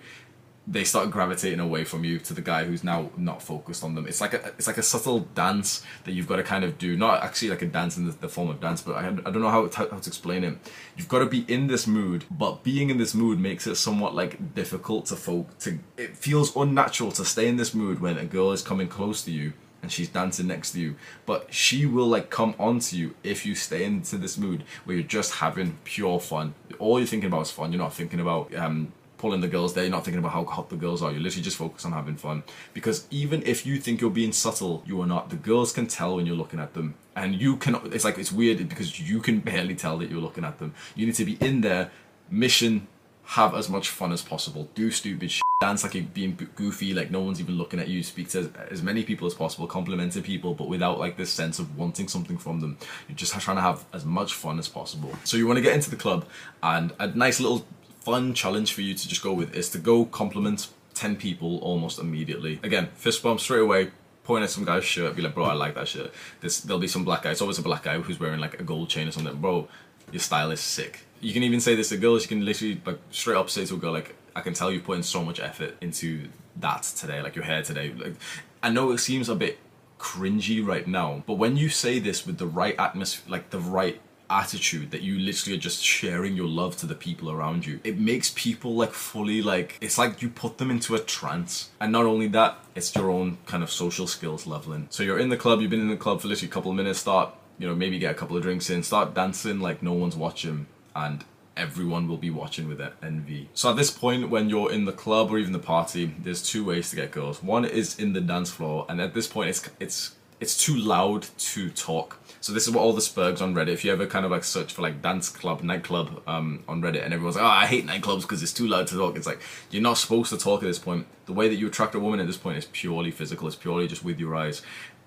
[0.67, 4.07] they start gravitating away from you to the guy who's now not focused on them.
[4.07, 6.97] It's like a it's like a subtle dance that you've got to kind of do.
[6.97, 9.41] Not actually like a dance in the, the form of dance, but I, I don't
[9.41, 10.57] know how, how to explain it.
[10.97, 14.15] You've got to be in this mood, but being in this mood makes it somewhat
[14.15, 15.79] like difficult to folk to.
[15.97, 19.33] It feels unnatural to stay in this mood when a girl is coming close to
[19.33, 20.95] you and she's dancing next to you.
[21.27, 25.07] But she will like come onto you if you stay into this mood where you're
[25.07, 26.55] just having pure fun.
[26.79, 27.73] All you're thinking about is fun.
[27.73, 28.93] You're not thinking about um
[29.23, 29.85] pulling the girls there.
[29.85, 31.13] You're not thinking about how hot the girls are.
[31.13, 32.43] You're literally just focused on having fun.
[32.75, 35.31] Because even if you think you're being subtle, you are not.
[35.31, 36.97] The girls can tell when you're looking at them.
[37.15, 40.45] And you can, it's like, it's weird because you can barely tell that you're looking
[40.45, 40.75] at them.
[40.97, 41.93] You need to be in there,
[42.31, 42.89] mission
[43.25, 44.69] have as much fun as possible.
[44.75, 45.43] Do stupid shit.
[45.61, 48.03] Dance like you're being goofy, like no one's even looking at you.
[48.03, 51.61] Speak to as, as many people as possible, complimenting people, but without like this sense
[51.61, 52.77] of wanting something from them.
[53.09, 55.13] You're just trying to have as much fun as possible.
[55.23, 56.27] So you want to get into the club,
[56.65, 57.65] and a nice little
[58.05, 61.99] fun challenge for you to just go with is to go compliment 10 people almost
[61.99, 62.59] immediately.
[62.63, 63.91] Again, fist bump straight away,
[64.25, 66.13] point at some guy's shirt, be like, bro, I like that shirt.
[66.41, 67.31] This, there'll be some black guy.
[67.31, 69.37] It's always a black guy who's wearing like a gold chain or something.
[69.37, 69.69] Bro,
[70.11, 71.01] your style is sick.
[71.21, 72.23] You can even say this to girls.
[72.23, 74.81] You can literally like straight up say to a girl like, I can tell you
[74.81, 77.93] put in so much effort into that today, like your hair today.
[77.97, 78.15] Like,
[78.63, 79.59] I know it seems a bit
[79.99, 84.01] cringy right now, but when you say this with the right atmosphere, like the right
[84.33, 87.99] attitude that you literally are just sharing your love to the people around you it
[87.99, 92.07] makes people like fully like it's like you put them into a trance and not
[92.07, 95.61] only that it's your own kind of social skills leveling so you're in the club
[95.61, 97.99] you've been in the club for literally a couple of minutes start you know maybe
[97.99, 100.67] get a couple of drinks in start dancing like no one's watching
[100.97, 101.25] and
[101.57, 103.49] everyone will be watching with envy.
[103.55, 106.65] So at this point, when you're in the club or even the party, there's two
[106.65, 107.43] ways to get girls.
[107.43, 111.27] One is in the dance floor, and at this point, it's it's it's too loud
[111.39, 112.19] to talk.
[112.43, 113.69] So this is what all the spurgs on Reddit.
[113.69, 117.05] If you ever kind of like search for like dance club, nightclub um, on Reddit,
[117.05, 119.41] and everyone's like, "Oh, I hate nightclubs because it's too loud to talk." It's like
[119.71, 121.07] you're not supposed to talk at this point.
[121.27, 123.47] The way that you attract a woman at this point is purely physical.
[123.47, 124.61] It's purely just with your eyes.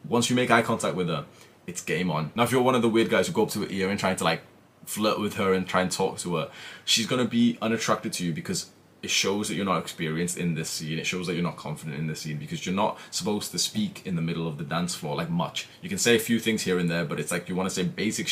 [0.08, 1.26] Once you make eye contact with her,
[1.68, 2.32] it's game on.
[2.36, 4.00] Now, if you're one of the weird guys who go up to her ear and
[4.00, 4.42] trying to like
[4.86, 6.50] flirt with her and try and talk to her,
[6.86, 8.72] she's gonna be unattracted to you because
[9.06, 10.98] it shows that you're not experienced in this scene.
[10.98, 14.02] It shows that you're not confident in this scene because you're not supposed to speak
[14.04, 15.68] in the middle of the dance floor like much.
[15.84, 17.76] You can say a few things here and there, but it's like you want to
[17.76, 18.30] say basic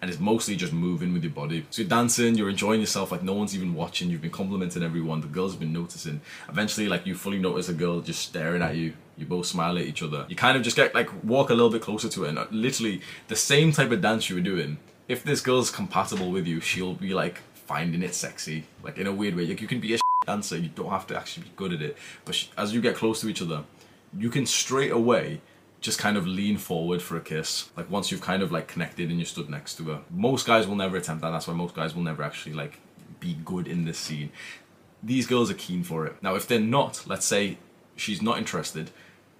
[0.00, 1.66] and it's mostly just moving with your body.
[1.68, 4.08] So you're dancing, you're enjoying yourself like no one's even watching.
[4.08, 5.20] You've been complimenting everyone.
[5.20, 6.22] The girls have been noticing.
[6.48, 8.94] Eventually, like you fully notice a girl just staring at you.
[9.18, 10.24] You both smile at each other.
[10.30, 12.46] You kind of just get like walk a little bit closer to it, and uh,
[12.50, 14.78] literally the same type of dance you were doing.
[15.08, 19.12] If this girl's compatible with you, she'll be like finding it sexy, like in a
[19.12, 19.46] weird way.
[19.46, 21.96] Like you can be a dancer, you don't have to actually be good at it.
[22.24, 23.64] But as you get close to each other,
[24.16, 25.40] you can straight away
[25.80, 27.70] just kind of lean forward for a kiss.
[27.76, 30.00] Like once you've kind of like connected and you stood next to her.
[30.10, 31.30] Most guys will never attempt that.
[31.30, 32.80] That's why most guys will never actually like
[33.20, 34.30] be good in this scene.
[35.02, 36.20] These girls are keen for it.
[36.22, 37.58] Now, if they're not, let's say
[37.94, 38.90] she's not interested,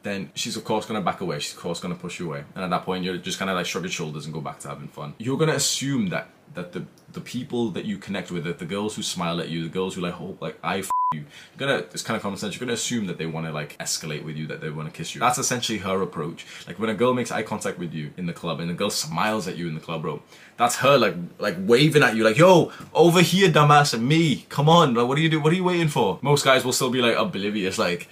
[0.02, 1.38] then she's of course going to back away.
[1.40, 2.44] She's of course going to push you away.
[2.54, 4.60] And at that point, you're just kind of like shrug your shoulders and go back
[4.60, 5.14] to having fun.
[5.18, 8.66] You're going to assume that that the the people that you connect with, that the
[8.66, 11.68] girls who smile at you, the girls who like hope like I f- you, you're
[11.68, 12.54] gonna it's kind of common sense.
[12.54, 14.96] You're gonna assume that they want to like escalate with you, that they want to
[14.96, 15.20] kiss you.
[15.20, 16.46] That's essentially her approach.
[16.66, 18.90] Like when a girl makes eye contact with you in the club and the girl
[18.90, 20.22] smiles at you in the club, bro.
[20.56, 24.46] That's her like like waving at you, like yo over here, dumbass, and me.
[24.48, 25.40] Come on, like what are you do?
[25.40, 26.18] What are you waiting for?
[26.22, 28.08] Most guys will still be like oblivious, like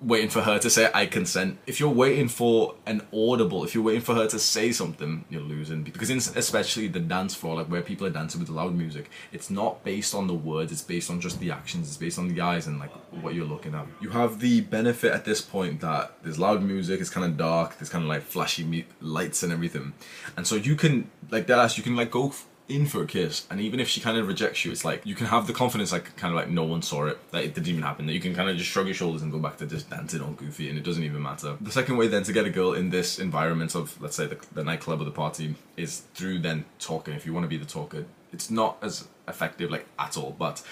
[0.00, 1.58] waiting for her to say I consent.
[1.66, 5.42] If you're waiting for an audible, if you're waiting for her to say something, you're
[5.42, 5.82] losing.
[5.82, 9.50] Because in, especially the dance floor, like where people are dancing with loud music, it's
[9.50, 12.40] not based on the words, it's based on just the actions, it's based on the
[12.40, 12.92] eyes and like
[13.22, 13.86] what you're looking at.
[14.00, 17.78] You have the benefit at this point that there's loud music, it's kind of dark,
[17.78, 19.94] there's kind of like flashy lights and everything.
[20.36, 22.32] And so you can, like that, you can like go
[22.68, 25.14] in for a kiss, and even if she kind of rejects you, it's like you
[25.14, 27.68] can have the confidence, like kind of like no one saw it, that it didn't
[27.68, 28.06] even happen.
[28.06, 30.20] That you can kind of just shrug your shoulders and go back to just dancing
[30.20, 31.56] on goofy, and it doesn't even matter.
[31.60, 34.38] The second way then to get a girl in this environment of let's say the,
[34.52, 37.14] the nightclub or the party is through then talking.
[37.14, 40.62] If you want to be the talker, it's not as effective like at all, but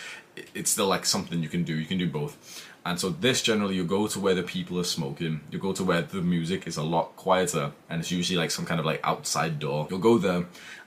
[0.55, 1.75] it's still like something you can do.
[1.75, 2.65] You can do both.
[2.85, 5.83] And so this generally you go to where the people are smoking, you go to
[5.83, 9.01] where the music is a lot quieter and it's usually like some kind of like
[9.03, 9.89] outside door.
[9.91, 10.47] You'll go there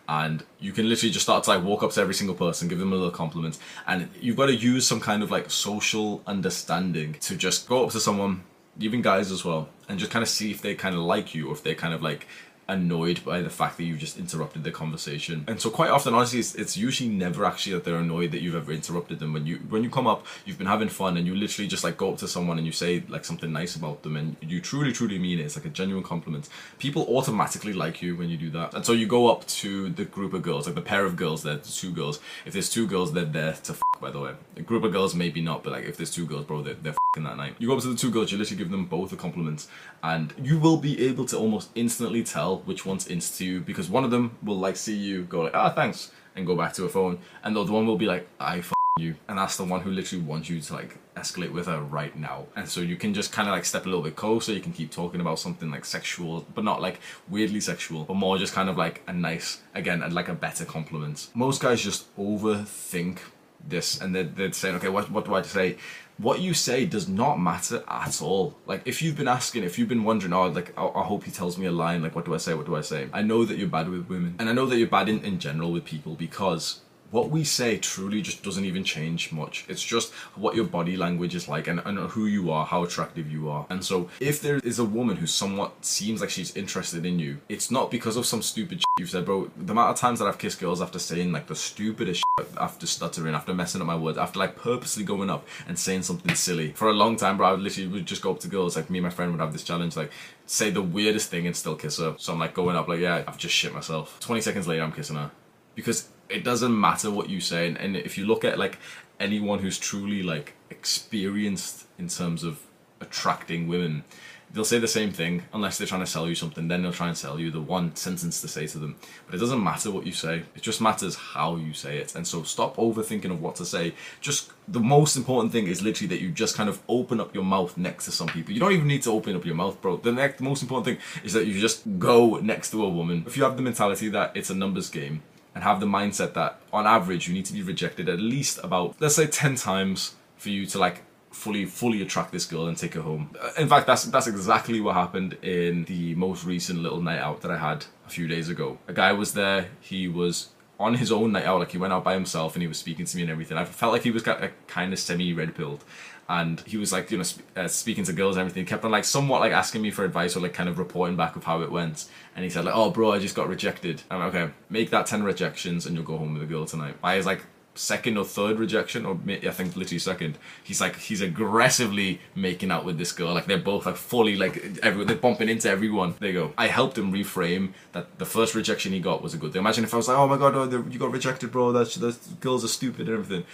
[0.10, 2.80] and you can literally just start to like walk up to every single person, give
[2.80, 7.14] them a little compliment, and you've got to use some kind of like social understanding
[7.22, 8.44] to just go up to someone,
[8.80, 11.50] even guys as well, and just kind of see if they kind of like you
[11.50, 12.28] or if they're kind of like
[12.70, 15.44] annoyed by the fact that you just interrupted the conversation.
[15.48, 18.56] And so quite often, honestly, it's, it's, usually never actually that they're annoyed that you've
[18.56, 19.34] ever interrupted them.
[19.34, 21.98] When you when you come up, you've been having fun, and you literally just like
[21.98, 24.94] go up to someone and you say like something nice about them, and you truly
[24.94, 25.46] truly mean it.
[25.46, 26.48] It's like a genuine compliment.
[26.78, 28.74] People automatically like you when you do that.
[28.74, 31.44] And so you go up to the group of girls, like the pair of girls,
[31.44, 32.20] there, the two girls.
[32.46, 34.34] If there's two girls, they're there to f- by the way.
[34.56, 36.94] A group of girls maybe not, but like if there's two girls, bro, they're, they're
[36.94, 37.56] f***ing that night.
[37.60, 39.68] You go up to the two girls, you literally give them both a compliment,
[40.04, 44.04] and you will be able to almost instantly tell which one's insta you because one
[44.04, 46.90] of them will like see you go like ah thanks and go back to a
[46.90, 49.82] phone, and the other one will be like I f you, and that's the one
[49.82, 52.46] who literally wants you to like escalate with her right now.
[52.56, 54.52] And so you can just kind of like step a little bit closer.
[54.52, 57.00] You can keep talking about something like sexual, but not like
[57.30, 60.66] weirdly sexual, but more just kind of like a nice, again, and like a better
[60.66, 61.30] compliment.
[61.34, 63.20] Most guys just overthink
[63.66, 65.78] this and they're, they're saying, okay, what, what do I say?
[66.20, 68.58] What you say does not matter at all.
[68.66, 71.32] Like, if you've been asking, if you've been wondering, oh, like, I, I hope he
[71.32, 72.54] tells me a line, like, what do I say?
[72.54, 73.08] What do I say?
[73.14, 74.36] I know that you're bad with women.
[74.38, 76.82] And I know that you're bad in, in general with people because
[77.12, 79.66] what we say truly just doesn't even change much.
[79.68, 83.32] It's just what your body language is like and, and who you are, how attractive
[83.32, 83.66] you are.
[83.70, 87.40] And so if there is a woman who somewhat seems like she's interested in you,
[87.50, 89.50] it's not because of some stupid shit you've said, bro.
[89.58, 92.86] The amount of times that I've kissed girls after saying like the stupidest shit, after
[92.86, 96.74] stuttering, after messing up my words, after like purposely going up and saying something silly.
[96.74, 98.90] For a long time, bro, I would literally would just go up to girls, like
[98.90, 100.12] me and my friend would have this challenge, like
[100.46, 102.16] say the weirdest thing and still kiss her.
[102.18, 104.20] So I'm like going up, like, yeah, I've just shit myself.
[104.20, 105.32] 20 seconds later, I'm kissing her.
[105.76, 107.68] Because it doesn't matter what you say.
[107.68, 108.78] And, and if you look at like
[109.20, 112.62] anyone who's truly like experienced in terms of
[113.02, 114.04] attracting women,
[114.52, 116.68] they'll say the same thing unless they're trying to sell you something.
[116.68, 118.96] Then they'll try and sell you the one sentence to say to them.
[119.26, 120.44] But it doesn't matter what you say.
[120.56, 122.16] It just matters how you say it.
[122.16, 123.94] And so stop overthinking of what to say.
[124.22, 127.44] Just the most important thing is literally that you just kind of open up your
[127.44, 128.54] mouth next to some people.
[128.54, 129.98] You don't even need to open up your mouth, bro.
[129.98, 133.24] The next most important thing is that you just go next to a woman.
[133.28, 135.22] If you have the mentality that it's a numbers game
[135.60, 138.96] and have the mindset that on average you need to be rejected at least about
[139.02, 142.94] let's say 10 times for you to like fully fully attract this girl and take
[142.94, 143.30] her home.
[143.58, 147.52] In fact, that's that's exactly what happened in the most recent little night out that
[147.52, 148.78] I had a few days ago.
[148.88, 149.68] A guy was there.
[149.82, 150.50] He was
[150.80, 153.06] on his own night out, like he went out by himself and he was speaking
[153.06, 153.58] to me and everything.
[153.58, 155.84] I felt like he was kind of, kind of semi red pilled.
[156.30, 158.64] And he was like, you know, sp- uh, speaking to girls and everything.
[158.64, 161.18] He kept on like somewhat like asking me for advice or like kind of reporting
[161.18, 162.06] back of how it went.
[162.36, 165.08] And he said like, "Oh, bro, I just got rejected." I'm like, "Okay, make that
[165.08, 167.42] ten rejections and you'll go home with a girl tonight." I was like,
[167.80, 170.38] second or third rejection, or I think literally second.
[170.64, 173.34] He's like he's aggressively making out with this girl.
[173.34, 176.16] Like they're both like fully like everyone they're bumping into everyone.
[176.20, 176.54] They go.
[176.58, 179.62] I helped him reframe that the first rejection he got was a good thing.
[179.62, 181.72] Imagine if I was like, oh my god, oh, you got rejected, bro.
[181.72, 183.46] That's those girls are stupid and everything.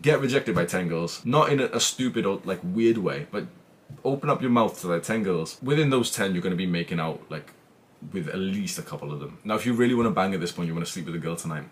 [0.00, 3.46] Get rejected by ten girls, not in a, a stupid or like weird way, but
[4.04, 5.58] open up your mouth to like ten girls.
[5.62, 7.52] Within those ten, you're gonna be making out like
[8.12, 9.38] with at least a couple of them.
[9.44, 11.14] Now, if you really want to bang at this point, you want to sleep with
[11.14, 11.64] a girl tonight.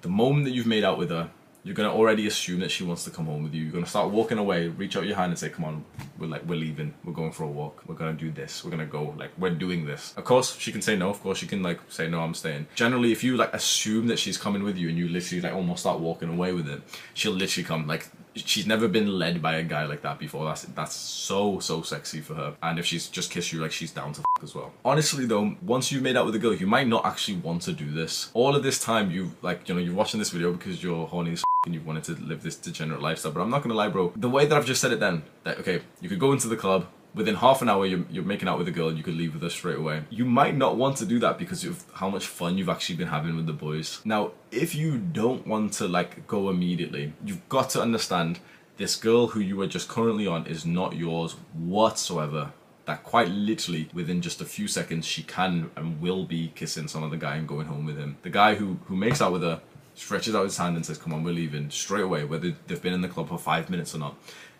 [0.00, 1.30] The moment that you've made out with her,
[1.68, 3.62] you're gonna already assume that she wants to come home with you.
[3.62, 5.84] You're gonna start walking away, reach out your hand and say, "Come on,
[6.18, 6.94] we're like we're leaving.
[7.04, 7.82] We're going for a walk.
[7.86, 8.64] We're gonna do this.
[8.64, 9.14] We're gonna go.
[9.18, 11.10] Like we're doing this." Of course, she can say no.
[11.10, 12.20] Of course, she can like say no.
[12.20, 12.68] I'm staying.
[12.74, 15.80] Generally, if you like assume that she's coming with you and you literally like almost
[15.80, 16.80] start walking away with it,
[17.12, 17.86] she'll literally come.
[17.86, 18.06] Like
[18.46, 20.44] she's never been led by a guy like that before.
[20.44, 22.56] That's that's so so sexy for her.
[22.62, 24.72] And if she's just kissed you, like she's down to f- as well.
[24.84, 27.72] Honestly though, once you've made out with a girl, you might not actually want to
[27.72, 28.30] do this.
[28.34, 31.32] All of this time, you like you know you're watching this video because you're horny
[31.32, 33.32] as f- and you wanted to live this degenerate lifestyle.
[33.32, 34.12] But I'm not gonna lie, bro.
[34.16, 36.56] The way that I've just said it, then that okay, you could go into the
[36.56, 36.86] club.
[37.14, 39.34] Within half an hour, you're, you're making out with a girl, and you could leave
[39.34, 40.02] with her straight away.
[40.10, 43.08] You might not want to do that because of how much fun you've actually been
[43.08, 44.00] having with the boys.
[44.04, 48.40] Now, if you don't want to like go immediately, you've got to understand
[48.76, 52.52] this girl who you are just currently on is not yours whatsoever.
[52.84, 57.04] That quite literally, within just a few seconds, she can and will be kissing some
[57.04, 58.16] other guy and going home with him.
[58.22, 59.60] The guy who who makes out with her
[59.94, 62.94] stretches out his hand and says, "Come on, we're leaving." Straight away, whether they've been
[62.94, 64.14] in the club for five minutes or not,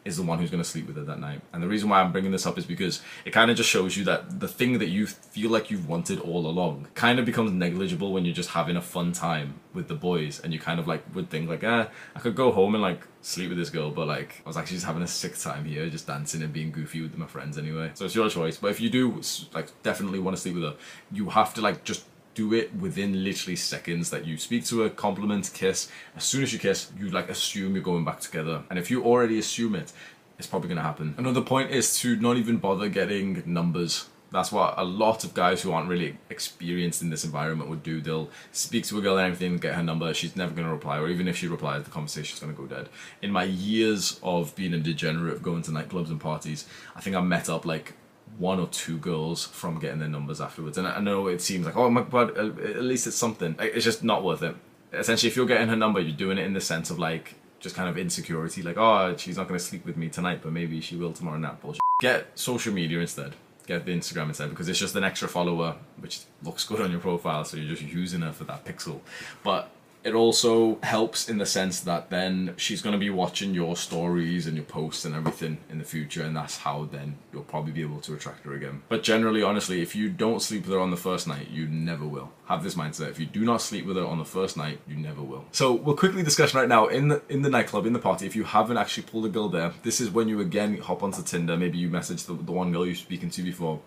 [0.09, 1.43] is the one who's going to sleep with her that night.
[1.53, 3.97] And the reason why I'm bringing this up is because it kind of just shows
[3.97, 7.53] you that the thing that you feel like you've wanted all along kind of becomes
[7.53, 10.89] negligible when you're just having a fun time with the boys and you kind of
[10.89, 13.91] like would think like, ah, I could go home and like sleep with this girl,
[13.91, 16.73] but like I was actually just having a sick time here, just dancing and being
[16.73, 17.91] goofy with my friends anyway.
[17.95, 18.57] So it's your choice.
[18.57, 19.21] But if you do
[19.53, 20.77] like definitely want to sleep with her,
[21.13, 22.05] you have to like just
[22.39, 25.91] do it within literally seconds that you speak to a compliment, kiss.
[26.15, 28.63] As soon as you kiss, you like assume you're going back together.
[28.71, 29.93] And if you already assume it,
[30.39, 31.17] it's probably gonna happen.
[31.19, 34.09] Another point is to not even bother getting numbers.
[34.31, 38.01] That's what a lot of guys who aren't really experienced in this environment would do.
[38.01, 41.09] They'll speak to a girl and everything, get her number, she's never gonna reply, or
[41.09, 42.89] even if she replies, the conversation's gonna go dead.
[43.21, 47.21] In my years of being a degenerate going to nightclubs and parties, I think I
[47.21, 47.95] met up like
[48.39, 50.79] one or two girls from getting their numbers afterwards.
[50.79, 53.57] And I know it seems like, oh my god, at least it's something.
[53.59, 54.57] It's just not worth it.
[54.93, 57.75] Essentially, if you're getting her number, you're doing it in the sense of like just
[57.75, 60.81] kind of insecurity, like, oh, she's not going to sleep with me tonight, but maybe
[60.81, 61.61] she will tomorrow night.
[61.61, 61.81] Bullshit.
[62.01, 63.35] Get social media instead.
[63.67, 67.01] Get the Instagram instead because it's just an extra follower, which looks good on your
[67.01, 69.01] profile, so you're just using her for that pixel.
[69.43, 69.71] But
[70.05, 74.47] it also helps in the sense that then she's going to be watching your stories
[74.47, 77.83] and your posts and everything in the future and that's how then you'll probably be
[77.83, 78.83] able to attract her again.
[78.89, 82.07] But generally honestly if you don't sleep with her on the first night you never
[82.07, 82.31] will.
[82.47, 83.11] Have this mindset.
[83.11, 85.45] If you do not sleep with her on the first night you never will.
[85.53, 88.37] So we'll quickly discuss right now in the in the nightclub in the party if
[88.37, 91.57] you haven't actually pulled a girl there this is when you again hop onto tinder.
[91.57, 93.81] Maybe you message the, the one girl you're speaking to before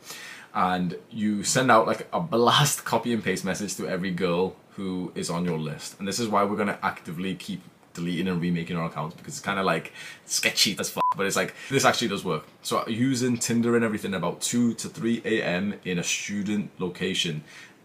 [0.53, 5.11] and you send out like a blast copy and paste message to every girl who
[5.15, 5.97] is on your list.
[5.99, 7.61] And this is why we're gonna actively keep
[7.93, 9.93] deleting and remaking our accounts because it's kind of like
[10.25, 11.03] sketchy as fuck.
[11.15, 12.45] But it's like this actually does work.
[12.61, 15.75] So using Tinder and everything about two to three a.m.
[15.83, 17.43] in a student location.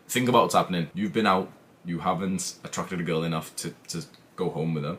[0.08, 0.90] Think about what's happening.
[0.94, 1.50] You've been out.
[1.84, 4.04] You haven't attracted a girl enough to to
[4.36, 4.98] go home with her.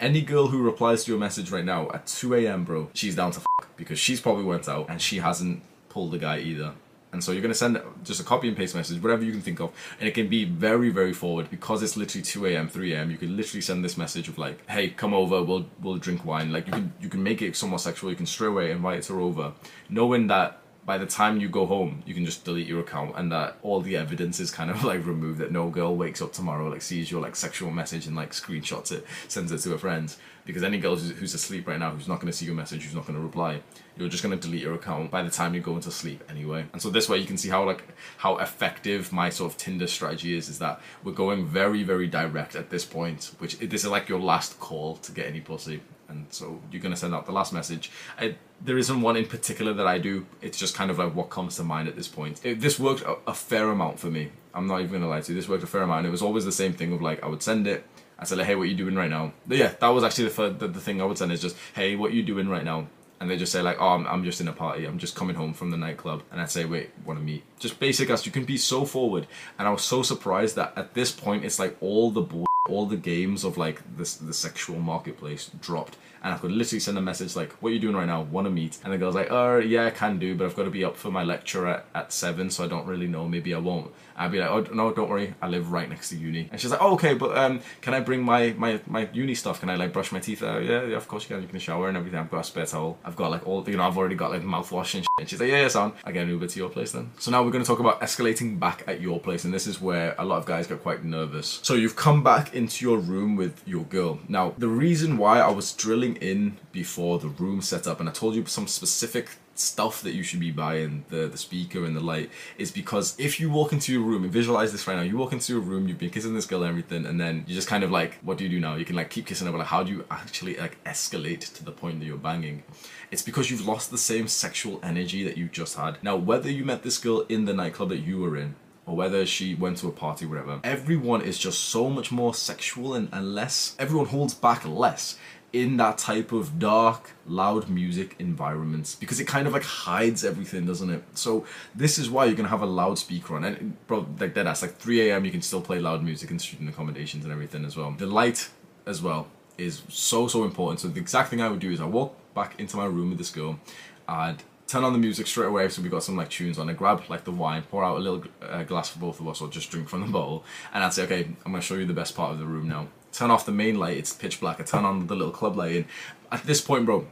[0.00, 3.32] Any girl who replies to your message right now at 2 a.m., bro, she's down
[3.32, 6.74] to fuck because she's probably went out and she hasn't pulled the guy either.
[7.12, 9.40] And so you're going to send just a copy and paste message, whatever you can
[9.40, 9.72] think of.
[9.98, 13.10] And it can be very, very forward because it's literally 2 a.m., 3 a.m.
[13.10, 16.52] You can literally send this message of like, hey, come over, we'll, we'll drink wine.
[16.52, 18.10] Like you can, you can make it somewhat sexual.
[18.10, 19.52] You can straight away invite her over,
[19.88, 23.30] knowing that by the time you go home, you can just delete your account and
[23.30, 26.66] that all the evidence is kind of like removed that no girl wakes up tomorrow,
[26.66, 30.16] like sees your like sexual message and like screenshots it, sends it to her friends.
[30.48, 32.82] Because any girl who's, who's asleep right now, who's not going to see your message,
[32.82, 33.60] who's not going to reply,
[33.98, 36.64] you're just going to delete your account by the time you go into sleep anyway.
[36.72, 37.84] And so this way you can see how like
[38.16, 40.48] how effective my sort of Tinder strategy is.
[40.48, 44.20] Is that we're going very very direct at this point, which this is like your
[44.20, 47.52] last call to get any pussy and so you're going to send out the last
[47.52, 47.90] message.
[48.18, 50.26] I, there isn't one in particular that I do.
[50.40, 52.40] It's just kind of like what comes to mind at this point.
[52.44, 54.30] It, this worked a, a, fair amount for me.
[54.54, 55.38] I'm not even going to lie to you.
[55.38, 56.06] This worked a fair amount.
[56.06, 57.86] It was always the same thing of like I would send it.
[58.18, 59.32] I said, hey, what you doing right now?
[59.46, 61.94] But yeah, that was actually the, the, the thing I would send is just, hey,
[61.96, 62.88] what you doing right now?
[63.20, 64.84] and they just say like, "Oh, I'm, I'm, just in a party.
[64.84, 67.80] I'm just coming home from the nightclub." And I'd say, "Wait, want to meet?" Just
[67.80, 69.26] basic as you can be so forward.
[69.58, 72.86] And I was so surprised that at this point, it's like all the bull, all
[72.86, 77.02] the games of like this the sexual marketplace dropped, and I could literally send a
[77.02, 78.22] message like, "What are you doing right now?
[78.22, 80.64] Want to meet?" And the girl's like, "Oh, yeah, I can do, but I've got
[80.64, 83.28] to be up for my lecture at, at seven, so I don't really know.
[83.28, 85.34] Maybe I won't." I'd be like, "Oh no, don't worry.
[85.40, 88.00] I live right next to uni." And she's like, "Oh, okay, but um, can I
[88.00, 89.60] bring my my my uni stuff?
[89.60, 91.42] Can I like brush my teeth?" Uh, yeah, yeah, of course you can.
[91.42, 92.18] You can shower and everything.
[92.18, 92.98] I've got a spare towel.
[93.04, 93.84] I've got like all you know.
[93.84, 95.08] I've already got like mouthwash and shit.
[95.18, 95.92] And she's like, "Yeah, yeah, son.
[96.04, 98.00] I get an Uber to your place then." So now we're going to talk about
[98.00, 101.04] escalating back at your place, and this is where a lot of guys get quite
[101.04, 101.60] nervous.
[101.62, 104.18] So you've come back into your room with your girl.
[104.28, 108.34] Now the reason why I was drilling in before the room setup, and I told
[108.34, 109.30] you some specific
[109.60, 113.40] stuff that you should be buying the the speaker and the light is because if
[113.40, 115.88] you walk into your room and visualize this right now you walk into your room
[115.88, 118.38] you've been kissing this girl and everything and then you just kind of like what
[118.38, 120.04] do you do now you can like keep kissing her but like how do you
[120.10, 122.62] actually like escalate to the point that you're banging
[123.10, 126.64] it's because you've lost the same sexual energy that you just had now whether you
[126.64, 128.54] met this girl in the nightclub that you were in
[128.86, 130.60] or whether she went to a party, whatever.
[130.64, 133.76] Everyone is just so much more sexual and, and less.
[133.78, 135.18] Everyone holds back less
[135.52, 140.66] in that type of dark, loud music environments because it kind of like hides everything,
[140.66, 141.02] doesn't it?
[141.14, 144.44] So this is why you're gonna have a loudspeaker on, and bro, like that.
[144.44, 145.24] That's like 3 a.m.
[145.24, 147.92] You can still play loud music in student accommodations and everything as well.
[147.96, 148.50] The light
[148.86, 150.80] as well is so so important.
[150.80, 153.18] So the exact thing I would do is I walk back into my room with
[153.18, 153.58] this girl,
[154.06, 156.68] I'd turn on the music straight away so we got some like tunes on.
[156.68, 159.40] I grab like the wine, pour out a little uh, glass for both of us,
[159.40, 160.44] or just drink from the bottle,
[160.74, 162.88] and I'd say, okay, I'm gonna show you the best part of the room now
[163.12, 164.60] turn off the main light, it's pitch black.
[164.60, 165.84] I turn on the little club light, and
[166.30, 167.06] at this point, bro,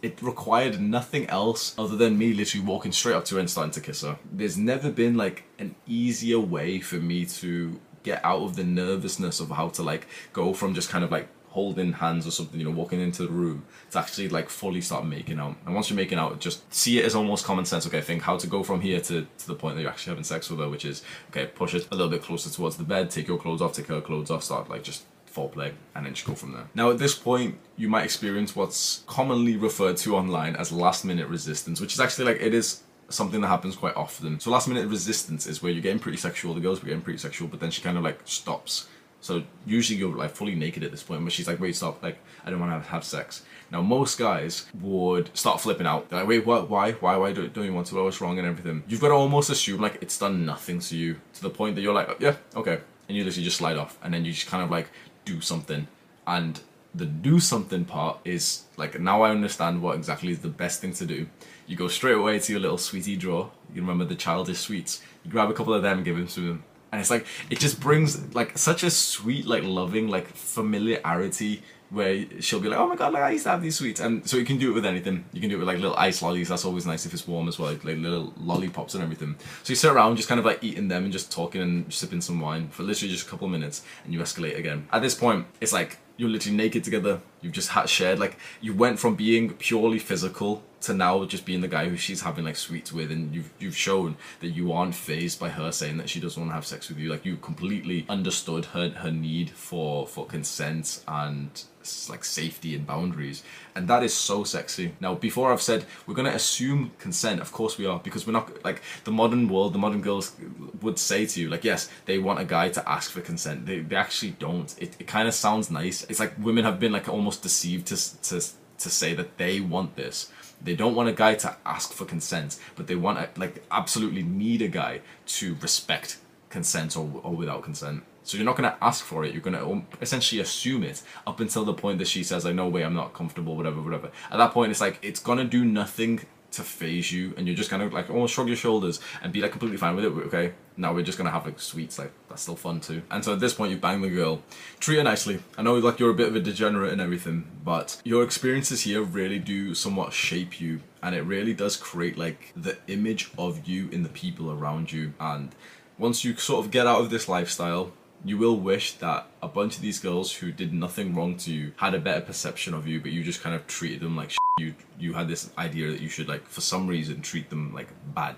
[0.00, 3.72] it required nothing else other than me literally walking straight up to her and starting
[3.72, 4.18] to kiss her.
[4.30, 9.38] There's never been like an easier way for me to get out of the nervousness
[9.38, 12.64] of how to like go from just kind of like holding hands or something, you
[12.64, 15.54] know, walking into the room to actually like fully start making out.
[15.66, 17.86] And once you're making out, just see it as almost common sense.
[17.86, 20.24] Okay, think how to go from here to, to the point that you're actually having
[20.24, 23.10] sex with her, which is okay, push it a little bit closer towards the bed,
[23.10, 26.26] take your clothes off, take her clothes off, start like just foreplay and then just
[26.26, 26.66] go from there.
[26.74, 31.28] Now at this point you might experience what's commonly referred to online as last minute
[31.28, 34.40] resistance which is actually like it is something that happens quite often.
[34.40, 37.18] So last minute resistance is where you're getting pretty sexual, the girls are getting pretty
[37.18, 38.88] sexual but then she kind of like stops.
[39.20, 42.18] So usually you're like fully naked at this point but she's like wait stop like
[42.44, 43.42] I don't want to have sex.
[43.72, 46.10] Now most guys would start flipping out.
[46.10, 46.68] They're like, wait, what?
[46.68, 46.92] Why?
[46.92, 47.16] Why?
[47.16, 47.98] Why don't, don't you want to?
[47.98, 48.82] Oh, what's wrong and everything?
[48.86, 51.80] You've got to almost assume like it's done nothing to you to the point that
[51.80, 54.62] you're like, yeah, okay, and you literally just slide off, and then you just kind
[54.62, 54.90] of like
[55.24, 55.88] do something.
[56.26, 56.60] And
[56.94, 60.92] the do something part is like now I understand what exactly is the best thing
[60.94, 61.26] to do.
[61.66, 63.50] You go straight away to your little sweetie drawer.
[63.74, 65.02] You remember the childish sweets.
[65.24, 66.64] You grab a couple of them give them to them.
[66.90, 71.62] And it's like it just brings like such a sweet, like loving, like familiarity
[71.92, 74.26] where she'll be like, "Oh my god, like I used to have these sweets," and
[74.28, 75.24] so you can do it with anything.
[75.32, 76.48] You can do it with like little ice lollies.
[76.48, 79.36] That's always nice if it's warm as well, like, like little lollipops and everything.
[79.62, 82.22] So you sit around, just kind of like eating them and just talking and sipping
[82.22, 84.88] some wine for literally just a couple of minutes, and you escalate again.
[84.92, 87.20] At this point, it's like you're literally naked together.
[87.42, 91.60] You've just had shared like you went from being purely physical to now just being
[91.60, 94.94] the guy who she's having like sweets with, and you've you've shown that you aren't
[94.94, 97.08] fazed by her saying that she doesn't want to have sex with you.
[97.10, 101.64] Like you completely understood her her need for for consent and
[102.08, 103.42] like safety and boundaries.
[103.74, 104.94] And that is so sexy.
[105.00, 108.32] Now before i've said we're going to assume consent of course we are because we're
[108.32, 110.32] not like the modern world the modern girls
[110.80, 113.66] would say to you like yes they want a guy to ask for consent.
[113.66, 114.74] They, they actually don't.
[114.78, 116.04] It, it kind of sounds nice.
[116.04, 118.46] It's like women have been like almost deceived to to
[118.78, 120.32] to say that they want this
[120.64, 124.22] they don't want a guy to ask for consent, but they want a, like absolutely
[124.22, 126.18] need a guy to respect
[126.50, 128.04] consent or, or without consent.
[128.24, 129.32] So you're not going to ask for it.
[129.32, 132.54] You're going to um, essentially assume it up until the point that she says, like,
[132.54, 134.10] no way, I'm not comfortable, whatever, whatever.
[134.30, 136.20] At that point, it's like, it's going to do nothing
[136.52, 139.40] to faze you and you're just kind of like almost shrug your shoulders and be
[139.40, 140.52] like completely fine with it okay?
[140.76, 143.02] Now we're just gonna have like sweets like that's still fun too.
[143.10, 144.42] And so at this point you bang the girl.
[144.80, 145.40] Treat her nicely.
[145.58, 149.02] I know like you're a bit of a degenerate and everything but your experiences here
[149.02, 153.88] really do somewhat shape you and it really does create like the image of you
[153.90, 155.14] in the people around you.
[155.18, 155.54] And
[155.98, 157.92] once you sort of get out of this lifestyle
[158.24, 161.72] you will wish that a bunch of these girls who did nothing wrong to you
[161.76, 164.74] had a better perception of you, but you just kind of treated them like you.
[164.98, 168.36] You had this idea that you should like for some reason treat them like bad.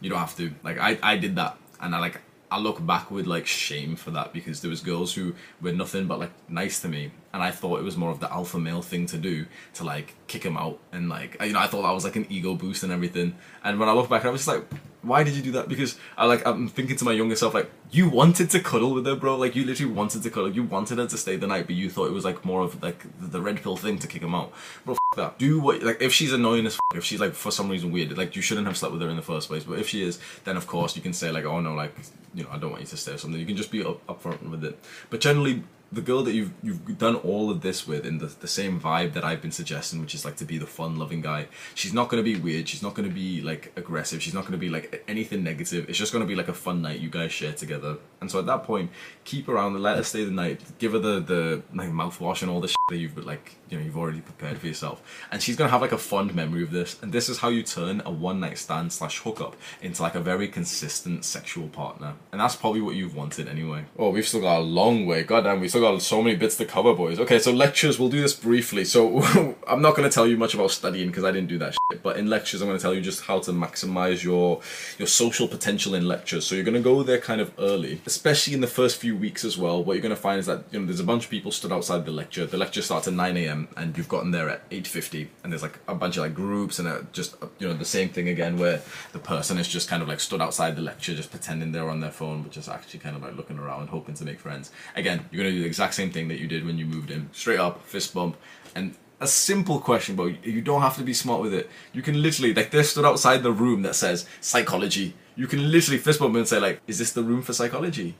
[0.00, 0.54] You don't have to.
[0.62, 2.20] Like I, I did that, and I like
[2.50, 6.06] I look back with like shame for that because there was girls who were nothing
[6.06, 8.80] but like nice to me, and I thought it was more of the alpha male
[8.80, 11.90] thing to do to like kick him out and like you know I thought that
[11.90, 13.34] was like an ego boost and everything.
[13.64, 14.64] And when I look back, I was just like,
[15.02, 15.68] why did you do that?
[15.68, 19.04] Because I like I'm thinking to my younger self like you wanted to cuddle with
[19.06, 19.36] her, bro.
[19.36, 20.52] Like you literally wanted to cuddle.
[20.52, 22.80] You wanted her to stay the night, but you thought it was like more of
[22.80, 24.52] like the red pill thing to kick him out,
[24.84, 24.96] bro.
[25.16, 25.38] That.
[25.38, 28.34] Do what like if she's annoying as if she's like for some reason weird, like
[28.34, 29.62] you shouldn't have slept with her in the first place.
[29.62, 31.94] But if she is, then of course you can say like, oh no, like
[32.34, 33.38] you know I don't want you to stay or something.
[33.38, 34.76] You can just be up upfront with it.
[35.10, 35.62] But generally
[35.92, 39.12] the girl that you've you've done all of this with in the, the same vibe
[39.12, 41.46] that I've been suggesting, which is like to be the fun loving guy.
[41.74, 42.68] She's not gonna be weird.
[42.68, 44.22] She's not gonna be like aggressive.
[44.22, 45.88] She's not gonna be like anything negative.
[45.88, 47.98] It's just gonna be like a fun night you guys share together.
[48.20, 48.90] And so at that point,
[49.24, 50.60] keep around and let her stay the night.
[50.78, 53.84] Give her the the like mouthwash and all the shit that you've like you know
[53.84, 55.02] you've already prepared for yourself.
[55.30, 57.00] And she's gonna have like a fond memory of this.
[57.02, 60.20] And this is how you turn a one night stand slash hookup into like a
[60.20, 62.14] very consistent sexual partner.
[62.32, 63.84] And that's probably what you've wanted anyway.
[63.98, 65.22] Oh, we've still got a long way.
[65.22, 67.18] Goddamn, we still got so many bits to cover, boys.
[67.18, 68.84] Okay, so lectures, we'll do this briefly.
[68.84, 69.22] So
[69.66, 72.00] I'm not going to tell you much about studying because I didn't do that shit.
[72.00, 74.60] But in lectures, I'm going to tell you just how to maximize your
[74.98, 76.46] your social potential in lectures.
[76.46, 79.44] So you're going to go there kind of early, especially in the first few weeks
[79.44, 79.82] as well.
[79.82, 81.72] What you're going to find is that you know there's a bunch of people stood
[81.72, 82.46] outside the lecture.
[82.46, 83.66] The lecture starts at 9 a.m.
[83.76, 86.86] and you've gotten there at 8:50, and there's like a bunch of like groups and
[86.86, 90.02] uh, just uh, you know the same thing again where the person is just kind
[90.02, 93.00] of like stood outside the lecture, just pretending they're on their phone, but just actually
[93.00, 94.70] kind of like looking around, hoping to make friends.
[94.94, 97.10] Again, you're going to do the exact same thing that you did when you moved
[97.10, 97.28] in.
[97.32, 98.36] Straight up, fist bump,
[98.74, 101.70] and a simple question, but you don't have to be smart with it.
[101.92, 105.14] You can literally, like, they stood outside the room that says psychology.
[105.36, 108.14] You can literally fist bump and say, like, is this the room for psychology?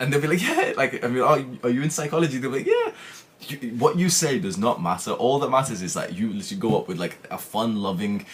[0.00, 0.72] And they'll be like, yeah.
[0.76, 2.38] Like, I mean, are, are you in psychology?
[2.38, 2.92] They'll be like, yeah.
[3.48, 5.12] You, what you say does not matter.
[5.12, 8.26] All that matters is that you literally go up with, like, a fun, loving,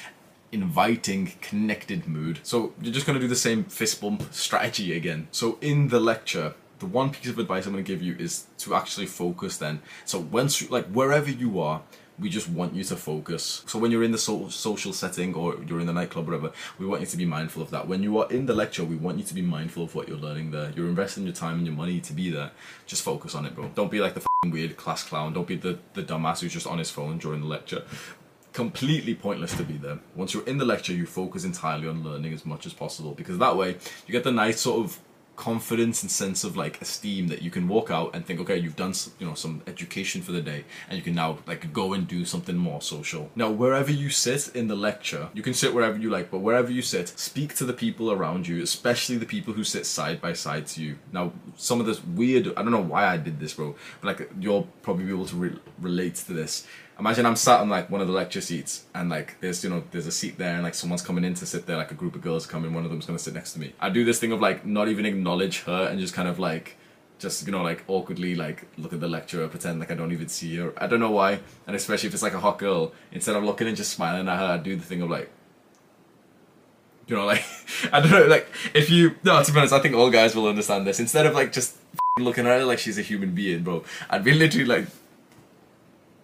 [0.53, 2.41] inviting, connected mood.
[2.43, 5.29] So you're just gonna do the same fist bump strategy again.
[5.31, 8.47] So in the lecture, the one piece of advice I'm going to give you is
[8.59, 9.81] to actually focus then.
[10.05, 11.83] So once you, like wherever you are,
[12.19, 13.63] we just want you to focus.
[13.67, 16.53] So when you're in the so- social setting or you're in the nightclub or whatever,
[16.79, 17.87] we want you to be mindful of that.
[17.87, 20.19] When you are in the lecture, we want you to be mindful of what you're
[20.19, 20.73] learning there.
[20.75, 22.51] You're investing your time and your money to be there.
[22.87, 23.71] Just focus on it, bro.
[23.75, 25.33] Don't be like the weird class clown.
[25.33, 27.85] Don't be the, the dumbass who's just on his phone during the lecture.
[28.53, 29.99] Completely pointless to be there.
[30.17, 33.39] Once you're in the lecture, you focus entirely on learning as much as possible because
[33.39, 33.77] that way
[34.07, 34.99] you get the nice sort of
[35.39, 38.75] confidence and sense of like esteem that you can walk out and think okay you've
[38.75, 42.09] done you know some education for the day and you can now like go and
[42.09, 43.31] do something more social.
[43.37, 46.73] Now wherever you sit in the lecture you can sit wherever you like but wherever
[46.73, 50.33] you sit speak to the people around you especially the people who sit side by
[50.33, 50.99] side to you.
[51.13, 54.31] Now some of this weird i don't know why i did this bro but like
[54.41, 56.67] you'll probably be able to re- relate to this
[56.99, 59.85] imagine I'm sat on like one of the lecture seats and like there's you know
[59.93, 62.15] there's a seat there and like someone's coming in to sit there like a group
[62.15, 63.73] of girls coming one of them's gonna sit next to me.
[63.81, 66.77] I do this thing of like not even acknowledge her and just kind of like
[67.19, 70.29] just you know like awkwardly like look at the lecturer pretend like I don't even
[70.29, 70.73] see her.
[70.77, 71.41] I don't know why.
[71.67, 74.39] And especially if it's like a hot girl instead of looking and just smiling at
[74.39, 75.31] her I do the thing of like
[77.07, 77.45] you know like
[77.93, 80.49] I don't know like if you no to be honest I think all guys will
[80.49, 80.99] understand this.
[80.99, 81.77] Instead of like just
[82.19, 84.89] looking at her like she's a human being bro I'd be literally like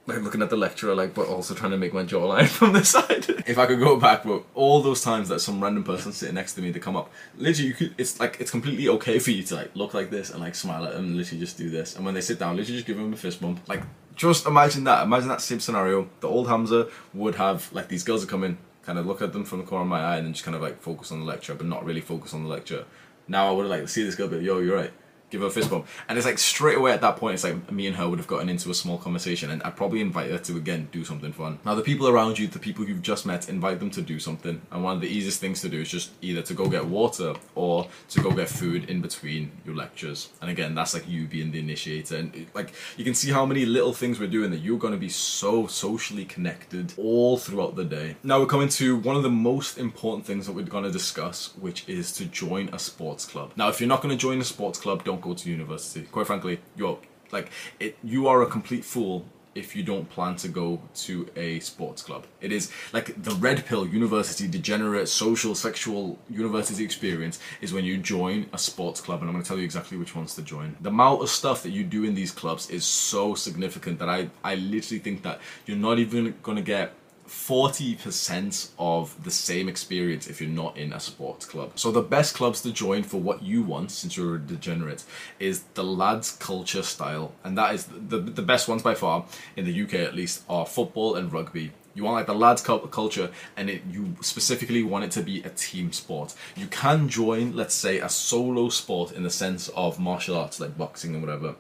[0.07, 2.85] like looking at the lecturer, like, but also trying to make my jawline from the
[2.85, 3.25] side.
[3.47, 6.55] if I could go back, but all those times that some random person sitting next
[6.55, 7.95] to me to come up, literally, you could.
[7.97, 10.85] It's like it's completely okay for you to like look like this and like smile
[10.85, 11.97] at them, and literally just do this.
[11.97, 13.67] And when they sit down, literally just give them a fist bump.
[13.67, 13.83] Like,
[14.15, 15.05] just imagine that.
[15.05, 16.09] Imagine that same scenario.
[16.21, 19.33] The old Hamza would have like these girls would come in, kind of look at
[19.33, 21.21] them from the corner of my eye, and then just kind of like focus on
[21.21, 22.85] the lecture, but not really focus on the lecture.
[23.27, 24.93] Now I would like see this girl, be yo, you're right
[25.31, 25.87] give her a fist bump.
[26.09, 28.29] And it's like straight away at that point, it's like me and her would have
[28.29, 31.59] gotten into a small conversation, and I'd probably invite her to again do something fun.
[31.65, 34.61] Now, the people around you, the people you've just met, invite them to do something.
[34.71, 37.35] And one of the easiest things to do is just either to go get water
[37.55, 40.29] or to go get food in between your lectures.
[40.41, 42.17] And again, that's like you being the initiator.
[42.17, 44.99] And like you can see how many little things we're doing that you're going to
[44.99, 48.17] be so socially connected all throughout the day.
[48.23, 51.55] Now, we're coming to one of the most important things that we're going to discuss,
[51.57, 53.53] which is to join a sports club.
[53.57, 56.03] Now, if you're not going to join a sports club, don't don't go to university.
[56.11, 56.99] Quite frankly, you're
[57.33, 57.51] like
[57.81, 57.97] it.
[58.03, 59.25] You are a complete fool
[59.55, 62.27] if you don't plan to go to a sports club.
[62.41, 67.99] It is like the red pill university degenerate social sexual university experience is when you
[67.99, 70.77] join a sports club and I'm going to tell you exactly which ones to join.
[70.81, 74.29] The amount of stuff that you do in these clubs is so significant that I
[74.43, 76.93] I literally think that you're not even going to get
[77.27, 81.73] 40% of the same experience if you're not in a sports club.
[81.77, 85.05] So the best clubs to join for what you want, since you're a degenerate,
[85.39, 87.33] is the lads culture style.
[87.43, 89.27] And that is the, the best ones by far,
[89.57, 91.73] in the UK at least, are football and rugby.
[91.95, 95.51] You want like the lads culture, and it, you specifically want it to be a
[95.51, 96.35] team sport.
[96.57, 100.77] You can join, let's say, a solo sport in the sense of martial arts like
[100.77, 101.55] boxing and whatever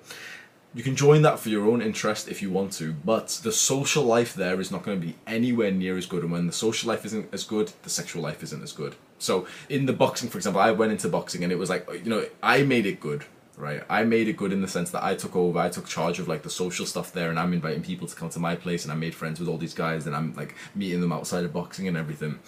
[0.75, 4.03] you can join that for your own interest if you want to, but the social
[4.03, 6.23] life there is not going to be anywhere near as good.
[6.23, 8.97] And when the social life isn't as good, the sexual life isn't as good.
[9.19, 12.11] So in the boxing, for example, I went into boxing and it was like, you
[12.11, 13.25] know, I made it good,
[13.57, 13.85] right?
[13.89, 16.27] I made it good in the sense that I took over, I took charge of
[16.27, 18.93] like the social stuff there, and I'm inviting people to come to my place, and
[18.93, 21.87] I made friends with all these guys, and I'm like meeting them outside of boxing
[21.87, 22.41] and everything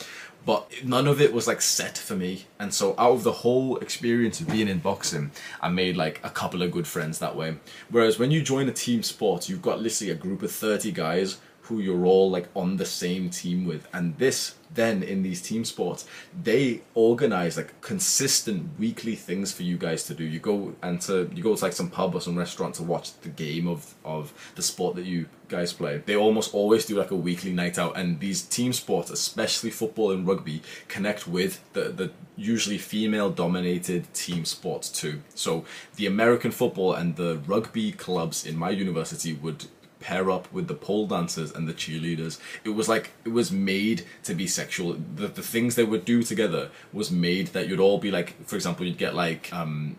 [0.46, 2.46] but none of it was like set for me.
[2.58, 6.30] And so out of the whole experience of being in boxing, I made like a
[6.30, 7.56] couple of good friends that way.
[7.90, 11.38] Whereas when you join a team sport, you've got literally a group of 30 guys
[11.62, 13.88] who you're all like on the same team with.
[13.92, 16.06] And this then in these team sports,
[16.42, 20.24] they organize like consistent weekly things for you guys to do.
[20.24, 23.18] You go and to you go to like some pub or some restaurant to watch
[23.20, 26.02] the game of of the sport that you guys play.
[26.04, 30.10] They almost always do like a weekly night out, and these team sports, especially football
[30.10, 35.22] and rugby, connect with the the usually female dominated team sports too.
[35.34, 35.64] So
[35.96, 39.66] the American football and the rugby clubs in my university would
[40.06, 42.38] pair up with the pole dancers and the cheerleaders.
[42.62, 44.92] It was like it was made to be sexual.
[44.92, 48.54] The the things they would do together was made that you'd all be like, for
[48.54, 49.96] example, you'd get like um,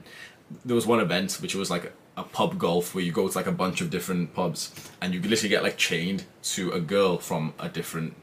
[0.64, 3.48] there was one event which was like a pub golf where you go to like
[3.48, 4.62] a bunch of different pubs
[5.02, 8.16] and you literally get like chained to a girl from a different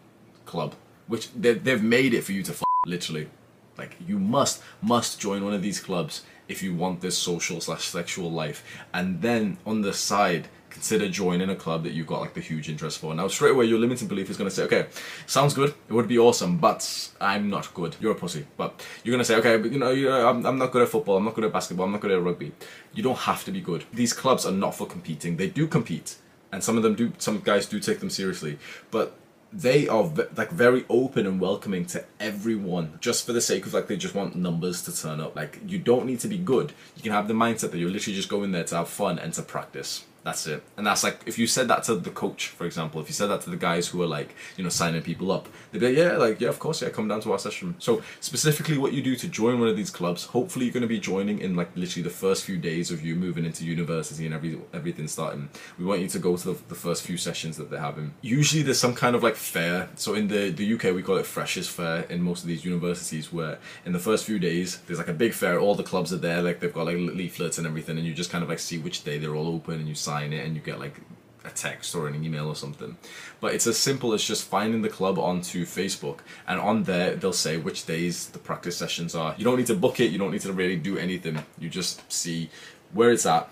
[0.47, 0.75] club,
[1.07, 3.29] which they they've made it for you to f- literally.
[3.77, 7.85] Like you must must join one of these clubs if you want this social slash
[7.85, 12.35] sexual life, and then on the side consider joining a club that you've got like
[12.35, 13.15] the huge interest for.
[13.15, 14.87] Now, straight away, your limiting belief is going to say, okay,
[15.27, 17.97] sounds good, it would be awesome, but I'm not good.
[18.01, 18.45] You're a pussy.
[18.57, 20.83] But you're going to say, okay, but you know, you know I'm, I'm not good
[20.83, 22.53] at football, I'm not good at basketball, I'm not good at rugby.
[22.93, 23.85] You don't have to be good.
[23.93, 25.37] These clubs are not for competing.
[25.37, 26.17] They do compete,
[26.53, 28.59] and some of them do, some guys do take them seriously,
[28.91, 29.17] but
[29.53, 33.87] they are like very open and welcoming to everyone just for the sake of like
[33.87, 37.03] they just want numbers to turn up like you don't need to be good you
[37.03, 39.43] can have the mindset that you're literally just going there to have fun and to
[39.43, 40.63] practice that's it.
[40.79, 43.27] And that's like if you said that to the coach, for example, if you said
[43.27, 45.97] that to the guys who are like, you know, signing people up, they'd be like,
[45.97, 47.75] yeah, like, yeah, of course, yeah, come down to our session.
[47.79, 50.99] So specifically what you do to join one of these clubs, hopefully you're gonna be
[50.99, 54.59] joining in like literally the first few days of you moving into university and every
[54.73, 55.51] everything starting.
[55.79, 58.15] We want you to go to the, the first few sessions that they're having.
[58.23, 59.91] Usually there's some kind of like fair.
[59.97, 63.31] So in the, the UK we call it freshers fair in most of these universities
[63.31, 66.19] where in the first few days there's like a big fair, all the clubs are
[66.19, 68.79] there, like they've got like leaflets and everything, and you just kind of like see
[68.79, 71.01] which day they're all open and you sign sign it and you get like
[71.45, 72.97] a text or an email or something.
[73.41, 76.19] But it's as simple as just finding the club onto Facebook
[76.49, 79.35] and on there they'll say which days the practice sessions are.
[79.37, 81.39] You don't need to book it, you don't need to really do anything.
[81.59, 82.51] You just see
[82.93, 83.49] where it's at,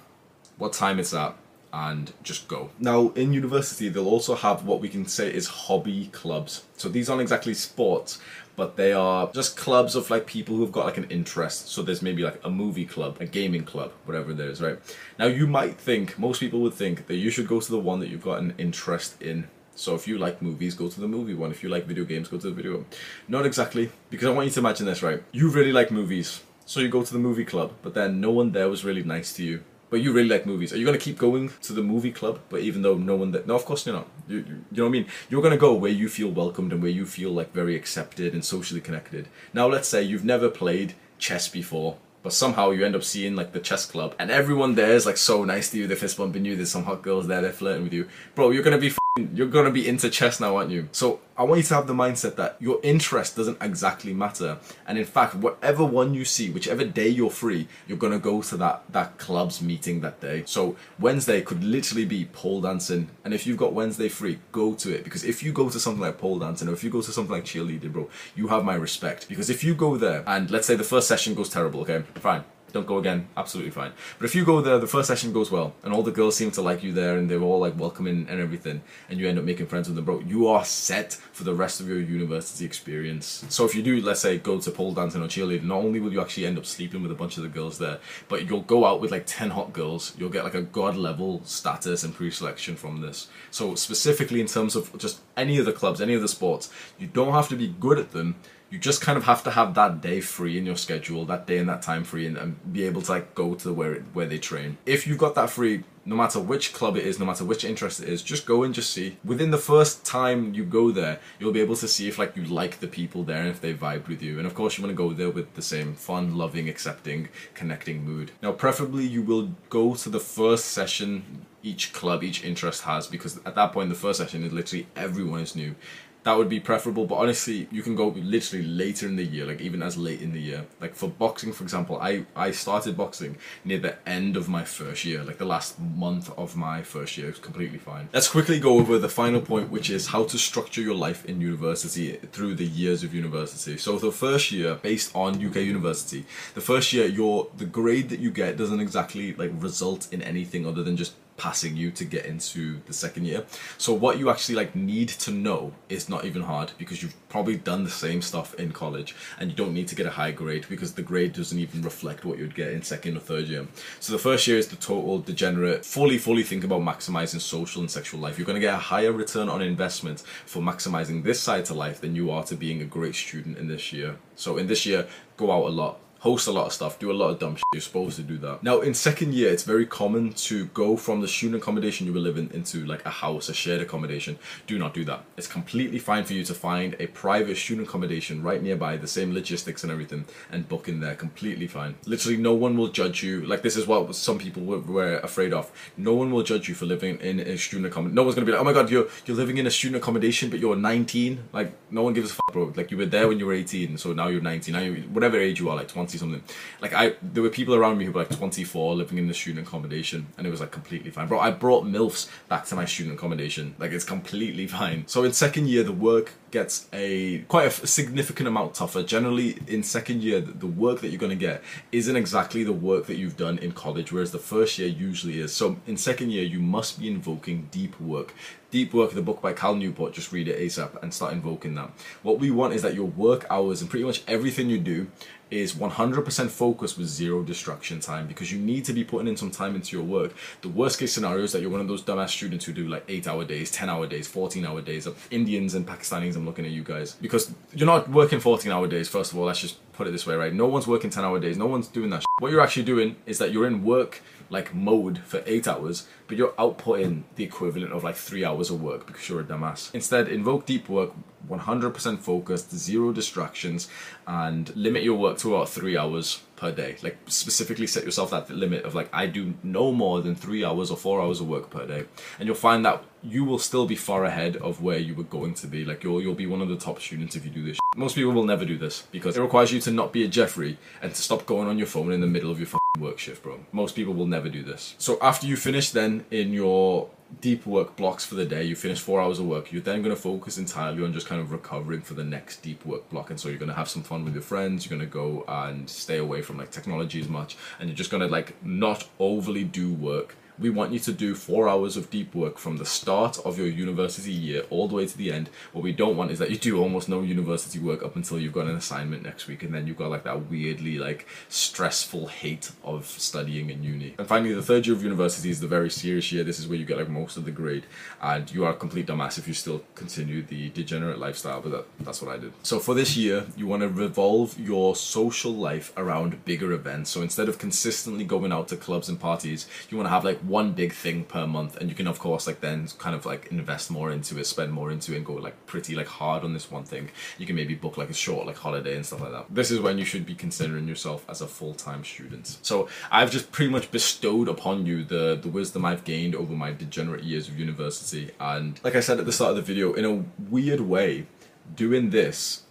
[0.57, 1.35] what time it's at,
[1.73, 2.71] and just go.
[2.79, 6.65] Now, in university, they'll also have what we can say is hobby clubs.
[6.77, 8.21] So these aren't exactly sports,
[8.57, 11.69] but they are just clubs of like people who've got like an interest.
[11.69, 14.79] So there's maybe like a movie club, a gaming club, whatever there is, right?
[15.19, 18.01] Now you might think, most people would think that you should go to the one
[18.01, 19.49] that you've got an interest in.
[19.75, 21.51] So if you like movies, go to the movie one.
[21.51, 22.87] If you like video games, go to the video one.
[23.27, 25.23] Not exactly, because I want you to imagine this, right?
[25.33, 26.43] You really like movies.
[26.67, 29.33] So you go to the movie club, but then no one there was really nice
[29.35, 30.73] to you but you really like movies.
[30.73, 32.41] Are you going to keep going to the movie club?
[32.49, 34.09] But even though no one that no, of course you're not.
[34.27, 35.07] You, you, you know what I mean?
[35.29, 38.33] You're going to go where you feel welcomed and where you feel like very accepted
[38.33, 39.29] and socially connected.
[39.53, 43.53] Now, let's say you've never played chess before, but somehow you end up seeing like
[43.53, 45.87] the chess club, and everyone there is like so nice to you.
[45.87, 46.57] They're fist bumping you.
[46.57, 47.43] There's some hot girls there.
[47.43, 48.51] They're flirting with you, bro.
[48.51, 48.95] You're gonna be
[49.35, 50.89] you're gonna be into chess now, aren't you?
[50.91, 54.97] So I want you to have the mindset that your interest doesn't exactly matter, and
[54.97, 58.85] in fact, whatever one you see, whichever day you're free, you're gonna go to that
[58.93, 60.45] that club's meeting that day.
[60.47, 64.95] So Wednesday could literally be pole dancing, and if you've got Wednesday free, go to
[64.95, 65.05] it.
[65.05, 67.33] Because if you go to something like pole dancing or if you go to something
[67.33, 69.29] like cheerleading, bro, you have my respect.
[69.29, 72.45] Because if you go there and let's say the first session goes terrible, okay, fine
[72.73, 73.93] don't go again, absolutely fine.
[74.19, 76.51] But if you go there, the first session goes well, and all the girls seem
[76.53, 79.45] to like you there, and they're all like welcoming and everything, and you end up
[79.45, 83.45] making friends with them, bro, you are set for the rest of your university experience.
[83.49, 86.13] So if you do, let's say, go to pole dancing or cheerleading, not only will
[86.13, 88.85] you actually end up sleeping with a bunch of the girls there, but you'll go
[88.85, 92.77] out with like 10 hot girls, you'll get like a god level status and pre-selection
[92.77, 93.29] from this.
[93.51, 97.07] So specifically in terms of just any of the clubs, any of the sports, you
[97.07, 98.37] don't have to be good at them
[98.73, 101.59] you just kind of have to have that day free in your schedule, that day
[101.59, 104.25] and that time free, and, and be able to like go to where it, where
[104.25, 104.79] they train.
[104.87, 108.01] If you've got that free, no matter which club it is, no matter which interest
[108.01, 109.19] it is, just go and just see.
[109.27, 112.45] Within the first time you go there, you'll be able to see if like you
[112.45, 114.39] like the people there and if they vibe with you.
[114.39, 118.03] And of course, you want to go there with the same fun, loving, accepting, connecting
[118.03, 118.33] mood.
[118.43, 123.39] Now, preferably, you will go to the first session each club, each interest has, because
[123.45, 125.77] at that point, the first session is literally everyone is new
[126.25, 127.07] that would be preferable.
[127.07, 130.33] But honestly, you can go literally later in the year, like even as late in
[130.33, 130.65] the year.
[130.81, 135.05] Like for boxing, for example, I I started boxing near the end of my first
[135.05, 137.29] year, like the last month of my first year.
[137.29, 138.09] It was completely fine.
[138.13, 141.41] Let's quickly go over the final point, which is how to structure your life in
[141.41, 143.77] university through the years of university.
[143.77, 146.25] So the first year, based on UK university,
[146.55, 150.67] the first year, your the grade that you get doesn't exactly like result in anything
[150.67, 153.45] other than just passing you to get into the second year.
[153.77, 157.57] So what you actually like need to know is not even hard because you've probably
[157.57, 160.67] done the same stuff in college and you don't need to get a high grade
[160.69, 163.67] because the grade doesn't even reflect what you'd get in second or third year.
[163.99, 167.91] So the first year is the total degenerate, fully, fully think about maximizing social and
[167.91, 168.39] sexual life.
[168.39, 172.01] You're going to get a higher return on investment for maximizing this side to life
[172.01, 174.15] than you are to being a great student in this year.
[174.37, 177.13] So in this year, go out a lot, host a lot of stuff, do a
[177.13, 177.65] lot of dumb shit.
[177.73, 178.63] You're supposed to do that.
[178.63, 182.21] Now, in second year, it's very common to go from the student accommodation you were
[182.21, 184.39] living into like a house, a shared accommodation.
[184.69, 185.25] Do not do that.
[185.37, 189.35] It's completely fine for you to find a private student accommodation right nearby, the same
[189.35, 191.17] logistics and everything, and book in there.
[191.17, 191.97] Completely fine.
[192.07, 193.45] Literally, no one will judge you.
[193.45, 195.73] Like this is what some people were, afraid of.
[195.97, 198.15] No one will judge you for living in a student accommodation.
[198.15, 200.51] No one's gonna be like, oh my god, you're you're living in a student accommodation,
[200.51, 201.49] but you're 19.
[201.53, 202.73] Like no one gives a fuck, bro.
[202.77, 204.73] Like you were there when you were 18, so now you're 19.
[204.73, 206.43] Now you whatever age you are, like 20 something.
[206.81, 209.67] Like I, there were people around me who were like 24 living in the student
[209.67, 211.29] accommodation, and it was like completely fine.
[211.29, 213.75] Bro, I brought milfs back to my student accommodation.
[213.79, 215.07] Like it's completely fine.
[215.07, 219.03] So in second year, the work gets a quite a significant amount tougher.
[219.03, 223.07] Generally, in second year, the work that you're going to get isn't exactly the work
[223.07, 225.53] that you've done in college, whereas the first year usually is.
[225.53, 228.35] So in second year, you must be invoking deep work.
[228.73, 231.75] Deep Work, of the book by Cal Newport, just read it ASAP and start invoking
[231.75, 231.91] that.
[232.23, 235.09] What we want is that your work hours and pretty much everything you do
[235.51, 239.51] is 100% focused with zero distraction time because you need to be putting in some
[239.51, 240.33] time into your work.
[240.63, 243.05] The worst case scenario is that you're one of those dumbass students who do like
[243.07, 245.07] 8 hour days, 10 hour days, 14 hour days.
[245.31, 247.13] Indians and Pakistanis, I'm looking at you guys.
[247.21, 250.27] Because you're not working 14 hour days, first of all, let's just put it this
[250.27, 250.55] way, right?
[250.55, 252.25] No one's working 10 hour days, no one's doing that.
[252.43, 254.21] What you're actually doing is that you're in work
[254.51, 258.83] like mode for eight hours, but you're outputting the equivalent of like three hours of
[258.83, 259.95] work because you're a dumbass.
[259.95, 261.13] Instead, invoke deep work,
[261.49, 263.89] 100% focused, zero distractions,
[264.27, 266.97] and limit your work to about three hours per day.
[267.03, 270.91] Like specifically set yourself that limit of like I do no more than three hours
[270.91, 272.05] or four hours of work per day,
[272.39, 275.55] and you'll find that you will still be far ahead of where you were going
[275.55, 275.85] to be.
[275.85, 277.79] Like you'll you'll be one of the top students if you do this.
[277.97, 280.79] Most people will never do this because it requires you to not be a Jeffrey
[281.03, 283.59] and to stop going on your phone in the middle of your work shift, bro.
[283.73, 284.95] Most people will never do this.
[284.99, 287.09] So after you finish then in your
[287.41, 290.15] deep work blocks for the day, you finish four hours of work, you're then going
[290.15, 293.31] to focus entirely on just kind of recovering for the next deep work block.
[293.31, 295.45] And so you're going to have some fun with your friends, you're going to go
[295.49, 299.09] and stay away from like technology as much, and you're just going to like not
[299.19, 302.85] overly do work we want you to do four hours of deep work from the
[302.85, 305.51] start of your university year all the way to the end.
[305.73, 308.53] What we don't want is that you do almost no university work up until you've
[308.53, 312.71] got an assignment next week, and then you've got like that weirdly like stressful hate
[312.85, 314.15] of studying in uni.
[314.19, 316.45] And finally, the third year of university is the very serious year.
[316.45, 317.85] This is where you get like most of the grade,
[318.21, 321.61] and you are a complete dumbass if you still continue the degenerate lifestyle.
[321.61, 322.53] But that, that's what I did.
[322.63, 327.11] So for this year, you want to revolve your social life around bigger events.
[327.11, 330.42] So instead of consistently going out to clubs and parties, you want to have like
[330.43, 333.47] one big thing per month and you can of course like then kind of like
[333.51, 336.53] invest more into it spend more into it and go like pretty like hard on
[336.53, 337.11] this one thing.
[337.39, 339.47] You can maybe book like a short like holiday and stuff like that.
[339.51, 342.59] This is when you should be considering yourself as a full-time student.
[342.63, 346.73] So i've just pretty much bestowed upon you the the wisdom i've gained over my
[346.73, 348.31] degenerate years of university.
[348.41, 351.27] And like i said at the start of the video in a weird way
[351.75, 352.63] doing this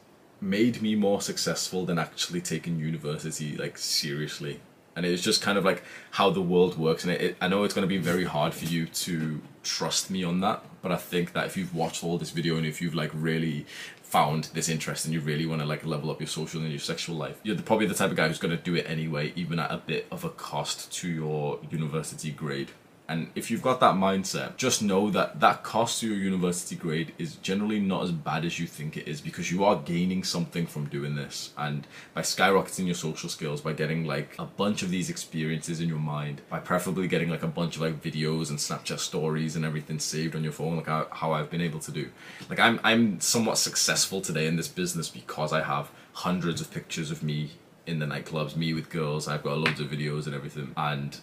[0.41, 4.60] made me more successful than actually taking university like seriously
[4.96, 7.64] and it's just kind of like how the world works and it, it, i know
[7.64, 10.98] it's going to be very hard for you to trust me on that But I
[10.98, 13.66] think that if you've watched all this video and if you've like really
[14.02, 16.80] found this interest and you really want to like level up your social and your
[16.80, 19.60] sexual life, you're probably the type of guy who's going to do it anyway, even
[19.60, 22.72] at a bit of a cost to your university grade.
[23.12, 27.12] And if you've got that mindset, just know that that cost to your university grade
[27.18, 30.66] is generally not as bad as you think it is because you are gaining something
[30.66, 31.52] from doing this.
[31.58, 35.90] And by skyrocketing your social skills, by getting like a bunch of these experiences in
[35.90, 39.66] your mind, by preferably getting like a bunch of like videos and Snapchat stories and
[39.66, 42.10] everything saved on your phone, like how, I've been able to do.
[42.50, 47.12] Like I'm I'm somewhat successful today in this business because I have hundreds of pictures
[47.12, 47.52] of me
[47.86, 49.28] in the nightclubs, me with girls.
[49.28, 50.72] I've got loads of videos and everything.
[50.78, 51.20] And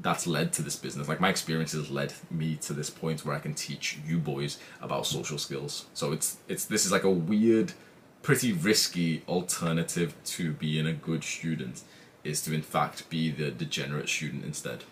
[0.00, 1.08] that's led to this business.
[1.08, 5.06] Like my experiences led me to this point where I can teach you boys about
[5.06, 5.86] social skills.
[5.94, 7.72] So it's it's this is like a weird,
[8.22, 11.82] pretty risky alternative to being a good student
[12.24, 14.84] is to in fact be the degenerate student instead.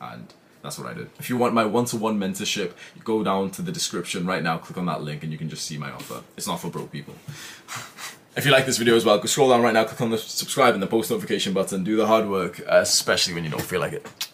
[0.00, 1.10] And that's what I did.
[1.18, 2.72] If you want my one-to-one mentorship,
[3.04, 5.66] go down to the description right now, click on that link and you can just
[5.66, 6.22] see my offer.
[6.36, 7.14] It's not for broke people.
[8.36, 10.18] If you like this video as well, go scroll down right now, click on the
[10.18, 11.84] subscribe and the post notification button.
[11.84, 14.33] Do the hard work, uh, especially when you don't feel like it.